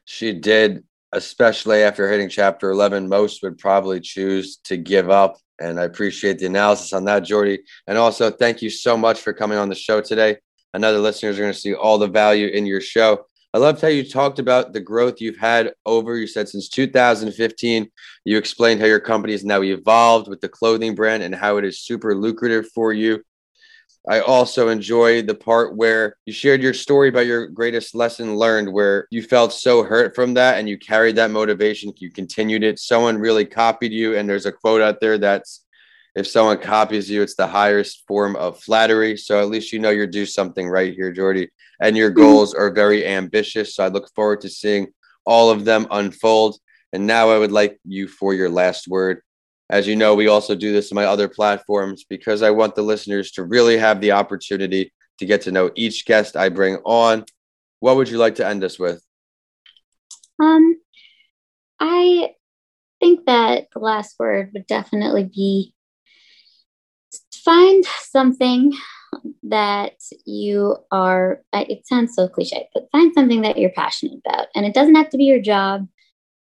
she 0.05 0.31
did 0.31 0.83
especially 1.17 1.81
after 1.81 2.09
hitting 2.09 2.29
chapter 2.29 2.69
11 2.69 3.09
most 3.09 3.41
would 3.43 3.57
probably 3.57 3.99
choose 3.99 4.57
to 4.57 4.77
give 4.77 5.09
up 5.09 5.37
and 5.59 5.79
i 5.79 5.83
appreciate 5.83 6.37
the 6.37 6.45
analysis 6.45 6.93
on 6.93 7.03
that 7.05 7.23
jordy 7.23 7.59
and 7.87 7.97
also 7.97 8.29
thank 8.29 8.61
you 8.61 8.69
so 8.69 8.95
much 8.95 9.19
for 9.19 9.33
coming 9.33 9.57
on 9.57 9.67
the 9.67 9.75
show 9.75 9.99
today 9.99 10.37
another 10.73 10.99
listeners 10.99 11.37
are 11.37 11.41
going 11.41 11.53
to 11.53 11.59
see 11.59 11.73
all 11.73 11.97
the 11.97 12.07
value 12.07 12.47
in 12.47 12.65
your 12.65 12.81
show 12.81 13.25
I 13.53 13.59
loved 13.59 13.81
how 13.81 13.87
you 13.87 14.07
talked 14.07 14.39
about 14.39 14.73
the 14.73 14.81
growth 14.81 15.19
you've 15.19 15.37
had 15.37 15.73
over, 15.85 16.15
you 16.17 16.27
said 16.27 16.49
since 16.49 16.67
2015. 16.69 17.89
You 18.25 18.37
explained 18.37 18.81
how 18.81 18.85
your 18.85 18.99
company 18.99 19.33
has 19.33 19.45
now 19.45 19.63
evolved 19.63 20.27
with 20.27 20.41
the 20.41 20.49
clothing 20.49 20.93
brand 20.93 21.23
and 21.23 21.33
how 21.33 21.57
it 21.57 21.65
is 21.65 21.79
super 21.79 22.13
lucrative 22.13 22.67
for 22.75 22.91
you. 22.91 23.23
I 24.09 24.21
also 24.21 24.69
enjoyed 24.69 25.27
the 25.27 25.35
part 25.35 25.75
where 25.75 26.15
you 26.25 26.31
shared 26.31 26.61
your 26.61 26.73
story 26.73 27.09
about 27.09 27.25
your 27.25 27.47
greatest 27.47 27.93
lesson 27.93 28.37
learned, 28.37 28.71
where 28.71 29.05
you 29.11 29.21
felt 29.21 29.51
so 29.51 29.83
hurt 29.83 30.15
from 30.15 30.33
that 30.35 30.57
and 30.57 30.69
you 30.69 30.77
carried 30.77 31.17
that 31.17 31.29
motivation. 31.29 31.91
You 31.97 32.09
continued 32.09 32.63
it. 32.63 32.79
Someone 32.79 33.17
really 33.17 33.45
copied 33.45 33.91
you. 33.91 34.15
And 34.15 34.29
there's 34.29 34.45
a 34.45 34.51
quote 34.51 34.81
out 34.81 35.01
there 35.01 35.17
that's 35.17 35.65
if 36.15 36.25
someone 36.25 36.57
copies 36.59 37.09
you, 37.09 37.21
it's 37.21 37.35
the 37.35 37.47
highest 37.47 38.07
form 38.07 38.37
of 38.37 38.59
flattery. 38.61 39.17
So 39.17 39.39
at 39.39 39.49
least 39.49 39.73
you 39.73 39.79
know 39.79 39.89
you're 39.89 40.07
doing 40.07 40.25
something 40.25 40.69
right 40.69 40.93
here, 40.93 41.11
Jordy. 41.11 41.49
And 41.81 41.97
your 41.97 42.09
mm-hmm. 42.09 42.21
goals 42.21 42.53
are 42.53 42.71
very 42.71 43.05
ambitious. 43.05 43.75
So 43.75 43.83
I 43.83 43.89
look 43.89 44.09
forward 44.15 44.41
to 44.41 44.49
seeing 44.49 44.87
all 45.25 45.51
of 45.51 45.65
them 45.65 45.85
unfold. 45.91 46.57
And 46.93 47.05
now 47.05 47.29
I 47.29 47.37
would 47.37 47.51
like 47.51 47.77
you 47.85 48.07
for 48.07 48.33
your 48.33 48.49
last 48.49 48.87
word. 48.87 49.21
As 49.69 49.85
you 49.85 49.95
know, 49.95 50.15
we 50.15 50.27
also 50.27 50.55
do 50.55 50.71
this 50.71 50.91
on 50.91 50.95
my 50.95 51.05
other 51.05 51.27
platforms 51.27 52.05
because 52.07 52.41
I 52.41 52.51
want 52.51 52.75
the 52.75 52.81
listeners 52.81 53.31
to 53.31 53.43
really 53.43 53.77
have 53.77 53.99
the 53.99 54.13
opportunity 54.13 54.93
to 55.19 55.25
get 55.25 55.41
to 55.41 55.51
know 55.51 55.71
each 55.75 56.05
guest 56.05 56.37
I 56.37 56.49
bring 56.49 56.77
on. 56.85 57.25
What 57.79 57.97
would 57.97 58.09
you 58.09 58.17
like 58.17 58.35
to 58.35 58.47
end 58.47 58.63
us 58.63 58.79
with? 58.79 59.03
Um, 60.41 60.77
I 61.79 62.31
think 62.99 63.25
that 63.25 63.67
the 63.73 63.79
last 63.79 64.15
word 64.17 64.51
would 64.53 64.67
definitely 64.67 65.25
be 65.25 65.73
find 67.33 67.85
something 68.01 68.73
that 69.43 69.93
you 70.25 70.75
are 70.91 71.41
it 71.53 71.87
sounds 71.87 72.13
so 72.13 72.27
cliche 72.27 72.67
but 72.73 72.89
find 72.91 73.13
something 73.13 73.41
that 73.41 73.57
you're 73.57 73.69
passionate 73.69 74.19
about 74.25 74.47
and 74.53 74.65
it 74.65 74.73
doesn't 74.73 74.95
have 74.95 75.09
to 75.09 75.17
be 75.17 75.23
your 75.23 75.39
job 75.39 75.87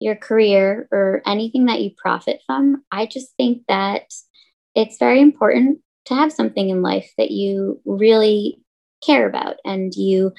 your 0.00 0.16
career 0.16 0.88
or 0.90 1.22
anything 1.26 1.66
that 1.66 1.80
you 1.80 1.90
profit 1.96 2.40
from 2.46 2.82
i 2.90 3.06
just 3.06 3.34
think 3.36 3.62
that 3.68 4.12
it's 4.74 4.98
very 4.98 5.20
important 5.20 5.78
to 6.04 6.14
have 6.14 6.32
something 6.32 6.68
in 6.68 6.82
life 6.82 7.10
that 7.16 7.30
you 7.30 7.80
really 7.84 8.60
care 9.04 9.28
about 9.28 9.56
and 9.64 9.94
you 9.94 10.32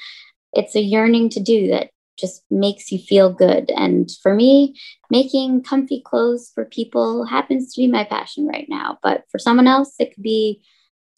it's 0.52 0.74
a 0.74 0.80
yearning 0.80 1.28
to 1.28 1.40
do 1.40 1.68
that 1.68 1.90
just 2.18 2.42
makes 2.50 2.90
you 2.90 2.98
feel 2.98 3.30
good. 3.30 3.70
And 3.76 4.10
for 4.22 4.34
me, 4.34 4.74
making 5.10 5.62
comfy 5.62 6.00
clothes 6.00 6.50
for 6.54 6.64
people 6.64 7.24
happens 7.24 7.74
to 7.74 7.82
be 7.82 7.86
my 7.86 8.04
passion 8.04 8.46
right 8.46 8.66
now. 8.68 8.98
But 9.02 9.24
for 9.30 9.38
someone 9.38 9.66
else, 9.66 9.94
it 9.98 10.14
could 10.14 10.22
be, 10.22 10.62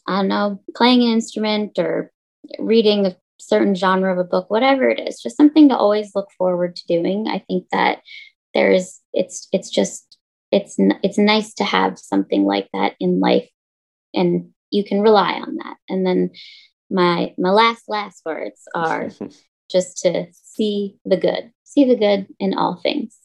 I 0.07 0.17
don't 0.19 0.29
know, 0.29 0.61
playing 0.75 1.03
an 1.03 1.13
instrument 1.13 1.79
or 1.79 2.13
reading 2.59 3.07
a 3.07 3.17
certain 3.39 3.75
genre 3.75 4.13
of 4.13 4.19
a 4.19 4.29
book, 4.29 4.51
whatever 4.51 4.89
it 4.89 4.99
is, 4.99 5.23
just 5.23 5.37
something 5.37 5.69
to 5.69 5.77
always 5.77 6.13
look 6.15 6.29
forward 6.37 6.75
to 6.77 6.87
doing. 6.87 7.29
I 7.29 7.45
think 7.47 7.67
that 7.71 7.99
there's, 8.59 9.01
it's, 9.13 9.47
it's 9.53 9.71
just, 9.71 10.19
it's, 10.51 10.77
it's 11.05 11.19
nice 11.19 11.55
to 11.55 11.65
have 11.65 11.99
something 11.99 12.45
like 12.45 12.69
that 12.73 12.95
in 12.99 13.21
life 13.21 13.49
and 14.15 14.51
you 14.71 14.85
can 14.85 15.01
rely 15.01 15.35
on 15.35 15.57
that. 15.57 15.77
And 15.89 16.05
then 16.05 16.31
my, 16.91 17.35
my 17.39 17.51
last, 17.51 17.85
last 17.89 18.23
words 18.25 18.63
are 18.75 19.11
just 19.71 19.99
to 19.99 20.27
see 20.33 20.97
the 21.05 21.17
good, 21.17 21.53
see 21.63 21.85
the 21.85 21.97
good 21.97 22.27
in 22.41 22.55
all 22.55 22.81
things. 22.83 23.17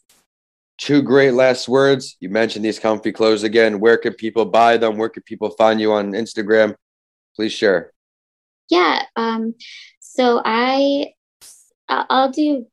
Two 0.77 1.01
great 1.01 1.31
last 1.31 1.67
words. 1.67 2.17
You 2.19 2.29
mentioned 2.29 2.65
these 2.65 2.79
comfy 2.79 3.11
clothes 3.11 3.43
again. 3.43 3.79
Where 3.79 3.97
can 3.97 4.13
people 4.13 4.45
buy 4.45 4.77
them? 4.77 4.97
Where 4.97 5.09
can 5.09 5.23
people 5.23 5.49
find 5.51 5.79
you 5.79 5.93
on 5.93 6.11
Instagram? 6.11 6.75
Please 7.35 7.53
share. 7.53 7.91
Yeah. 8.69 9.03
Um, 9.15 9.55
so 9.99 10.41
I, 10.43 11.13
I'll 11.87 12.31
do 12.31 12.65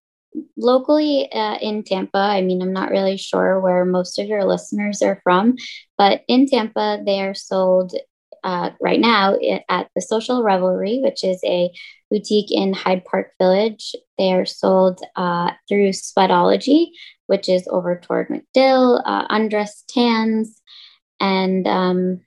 locally 0.56 1.30
uh, 1.32 1.56
in 1.60 1.82
Tampa. 1.82 2.18
I 2.18 2.42
mean, 2.42 2.62
I'm 2.62 2.72
not 2.72 2.90
really 2.90 3.16
sure 3.16 3.60
where 3.60 3.84
most 3.84 4.18
of 4.18 4.26
your 4.26 4.44
listeners 4.44 5.02
are 5.02 5.20
from, 5.22 5.56
but 5.98 6.22
in 6.28 6.46
Tampa, 6.46 7.00
they 7.04 7.20
are 7.20 7.34
sold 7.34 7.94
uh, 8.42 8.70
right 8.80 9.00
now 9.00 9.36
at 9.68 9.88
the 9.94 10.00
Social 10.00 10.42
Revelry, 10.42 11.00
which 11.02 11.24
is 11.24 11.40
a 11.44 11.70
boutique 12.10 12.50
in 12.50 12.72
Hyde 12.72 13.04
Park 13.04 13.32
Village. 13.40 13.94
They 14.18 14.32
are 14.32 14.46
sold 14.46 15.00
uh, 15.16 15.52
through 15.68 15.90
Sweatology, 15.90 16.88
which 17.26 17.48
is 17.48 17.68
over 17.70 17.98
toward 17.98 18.28
MacDill, 18.28 19.02
uh, 19.04 19.26
Undress 19.28 19.84
Tans, 19.88 20.60
and 21.20 21.66
um, 21.66 22.20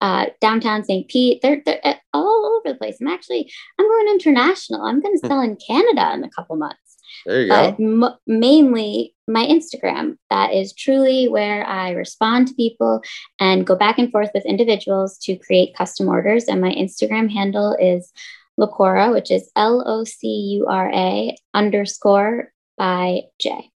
uh, 0.00 0.26
downtown 0.40 0.84
St. 0.84 1.06
Pete. 1.08 1.42
They're, 1.42 1.62
they're 1.64 1.80
uh, 1.84 1.94
all 2.12 2.46
over 2.46 2.72
the 2.72 2.78
place. 2.78 2.96
I'm 3.00 3.08
actually 3.08 3.50
I'm 3.78 3.86
going 3.86 4.08
international. 4.08 4.82
I'm 4.82 5.00
going 5.00 5.18
to 5.20 5.26
sell 5.26 5.40
in 5.40 5.56
Canada 5.56 6.12
in 6.14 6.24
a 6.24 6.30
couple 6.30 6.56
months. 6.56 6.89
There 7.26 7.42
you 7.42 7.48
but 7.48 7.78
go. 7.78 8.06
M- 8.06 8.18
mainly 8.26 9.14
my 9.28 9.46
Instagram. 9.46 10.16
That 10.30 10.52
is 10.52 10.72
truly 10.72 11.28
where 11.28 11.64
I 11.66 11.90
respond 11.90 12.48
to 12.48 12.54
people 12.54 13.02
and 13.38 13.66
go 13.66 13.76
back 13.76 13.98
and 13.98 14.10
forth 14.10 14.30
with 14.34 14.44
individuals 14.46 15.18
to 15.18 15.36
create 15.36 15.76
custom 15.76 16.08
orders. 16.08 16.44
And 16.44 16.60
my 16.60 16.72
Instagram 16.72 17.30
handle 17.30 17.76
is 17.80 18.12
Locura, 18.58 19.12
which 19.12 19.30
is 19.30 19.50
L 19.56 19.82
O 19.86 20.04
C 20.04 20.26
U 20.26 20.66
R 20.66 20.90
A 20.92 21.36
underscore 21.54 22.52
by 22.76 23.22
J. 23.40 23.70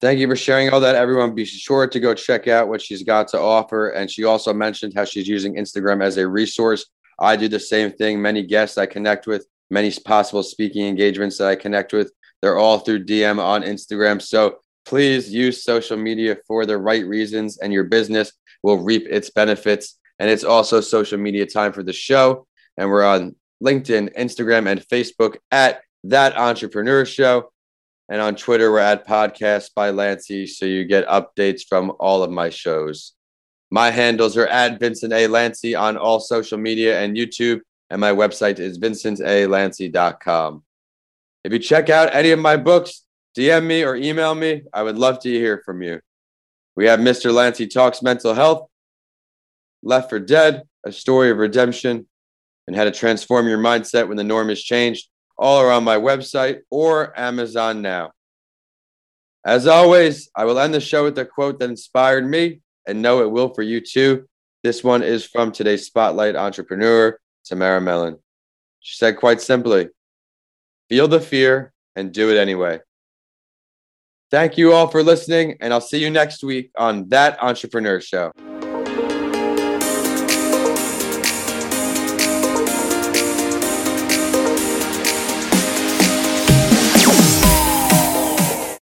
Thank 0.00 0.20
you 0.20 0.28
for 0.28 0.36
sharing 0.36 0.70
all 0.70 0.78
that, 0.80 0.94
everyone. 0.94 1.34
Be 1.34 1.44
sure 1.44 1.88
to 1.88 2.00
go 2.00 2.14
check 2.14 2.46
out 2.46 2.68
what 2.68 2.80
she's 2.80 3.02
got 3.02 3.26
to 3.28 3.40
offer. 3.40 3.90
And 3.90 4.08
she 4.08 4.22
also 4.22 4.54
mentioned 4.54 4.92
how 4.94 5.04
she's 5.04 5.26
using 5.26 5.56
Instagram 5.56 6.04
as 6.04 6.18
a 6.18 6.28
resource. 6.28 6.86
I 7.18 7.34
do 7.34 7.48
the 7.48 7.58
same 7.58 7.90
thing. 7.90 8.22
Many 8.22 8.44
guests 8.44 8.78
I 8.78 8.86
connect 8.86 9.26
with, 9.26 9.44
many 9.70 9.92
possible 10.04 10.42
speaking 10.42 10.86
engagements 10.86 11.38
that 11.38 11.48
I 11.48 11.56
connect 11.56 11.92
with, 11.92 12.12
they're 12.42 12.58
all 12.58 12.78
through 12.78 13.04
DM 13.04 13.38
on 13.42 13.62
Instagram. 13.62 14.22
So 14.22 14.58
please 14.86 15.32
use 15.32 15.64
social 15.64 15.96
media 15.96 16.36
for 16.46 16.64
the 16.64 16.78
right 16.78 17.06
reasons, 17.06 17.58
and 17.58 17.72
your 17.72 17.84
business 17.84 18.32
will 18.62 18.78
reap 18.78 19.06
its 19.08 19.30
benefits. 19.30 19.98
And 20.18 20.30
it's 20.30 20.44
also 20.44 20.80
social 20.80 21.18
media 21.18 21.46
time 21.46 21.72
for 21.72 21.82
the 21.82 21.92
show. 21.92 22.46
And 22.76 22.90
we're 22.90 23.04
on 23.04 23.36
LinkedIn, 23.62 24.16
Instagram, 24.16 24.70
and 24.70 24.80
Facebook 24.80 25.36
at 25.50 25.82
That 26.04 26.36
Entrepreneur 26.36 27.04
Show. 27.04 27.50
And 28.08 28.20
on 28.20 28.36
Twitter, 28.36 28.72
we're 28.72 28.78
at 28.78 29.06
Podcast 29.06 29.74
by 29.74 29.90
Lancey. 29.90 30.46
So 30.46 30.64
you 30.64 30.84
get 30.84 31.06
updates 31.06 31.62
from 31.68 31.92
all 32.00 32.22
of 32.22 32.30
my 32.30 32.48
shows. 32.48 33.12
My 33.70 33.90
handles 33.90 34.36
are 34.36 34.46
at 34.46 34.80
Vincent 34.80 35.12
A. 35.12 35.26
Lancey 35.26 35.74
on 35.74 35.98
all 35.98 36.20
social 36.20 36.56
media 36.56 37.00
and 37.00 37.16
YouTube. 37.16 37.60
And 37.90 38.00
my 38.00 38.12
website 38.12 38.58
is 38.58 38.78
vincentalancey.com. 38.78 40.62
If 41.44 41.52
you 41.52 41.58
check 41.58 41.88
out 41.88 42.14
any 42.14 42.30
of 42.30 42.38
my 42.38 42.56
books, 42.56 43.04
DM 43.36 43.66
me 43.66 43.84
or 43.84 43.96
email 43.96 44.34
me. 44.34 44.62
I 44.72 44.82
would 44.82 44.98
love 44.98 45.20
to 45.20 45.30
hear 45.30 45.62
from 45.64 45.82
you. 45.82 46.00
We 46.76 46.86
have 46.86 47.00
Mr. 47.00 47.32
Lancey 47.32 47.66
Talks 47.66 48.02
Mental 48.02 48.34
Health, 48.34 48.68
Left 49.82 50.10
for 50.10 50.18
Dead, 50.18 50.62
A 50.84 50.92
Story 50.92 51.30
of 51.30 51.38
Redemption, 51.38 52.06
and 52.66 52.76
How 52.76 52.84
to 52.84 52.90
Transform 52.90 53.48
Your 53.48 53.58
Mindset 53.58 54.08
When 54.08 54.16
the 54.16 54.24
Norm 54.24 54.50
is 54.50 54.62
Changed 54.62 55.08
all 55.38 55.58
are 55.58 55.70
on 55.70 55.84
my 55.84 55.96
website 55.96 56.60
or 56.70 57.18
Amazon 57.18 57.80
now. 57.80 58.10
As 59.46 59.66
always, 59.66 60.28
I 60.34 60.44
will 60.44 60.58
end 60.58 60.74
the 60.74 60.80
show 60.80 61.04
with 61.04 61.18
a 61.18 61.24
quote 61.24 61.60
that 61.60 61.70
inspired 61.70 62.28
me 62.28 62.60
and 62.86 63.00
know 63.00 63.22
it 63.22 63.30
will 63.30 63.54
for 63.54 63.62
you 63.62 63.80
too. 63.80 64.26
This 64.64 64.82
one 64.82 65.02
is 65.02 65.24
from 65.24 65.52
today's 65.52 65.86
Spotlight 65.86 66.34
entrepreneur, 66.34 67.18
Tamara 67.48 67.80
Mellon. 67.80 68.18
She 68.80 68.96
said 68.96 69.16
quite 69.16 69.40
simply, 69.40 69.88
feel 70.88 71.08
the 71.08 71.20
fear 71.20 71.72
and 71.96 72.12
do 72.12 72.30
it 72.30 72.36
anyway. 72.36 72.80
Thank 74.30 74.58
you 74.58 74.74
all 74.74 74.88
for 74.88 75.02
listening, 75.02 75.56
and 75.60 75.72
I'll 75.72 75.80
see 75.80 75.98
you 75.98 76.10
next 76.10 76.44
week 76.44 76.70
on 76.76 77.08
That 77.08 77.42
Entrepreneur 77.42 78.00
Show. 78.00 78.32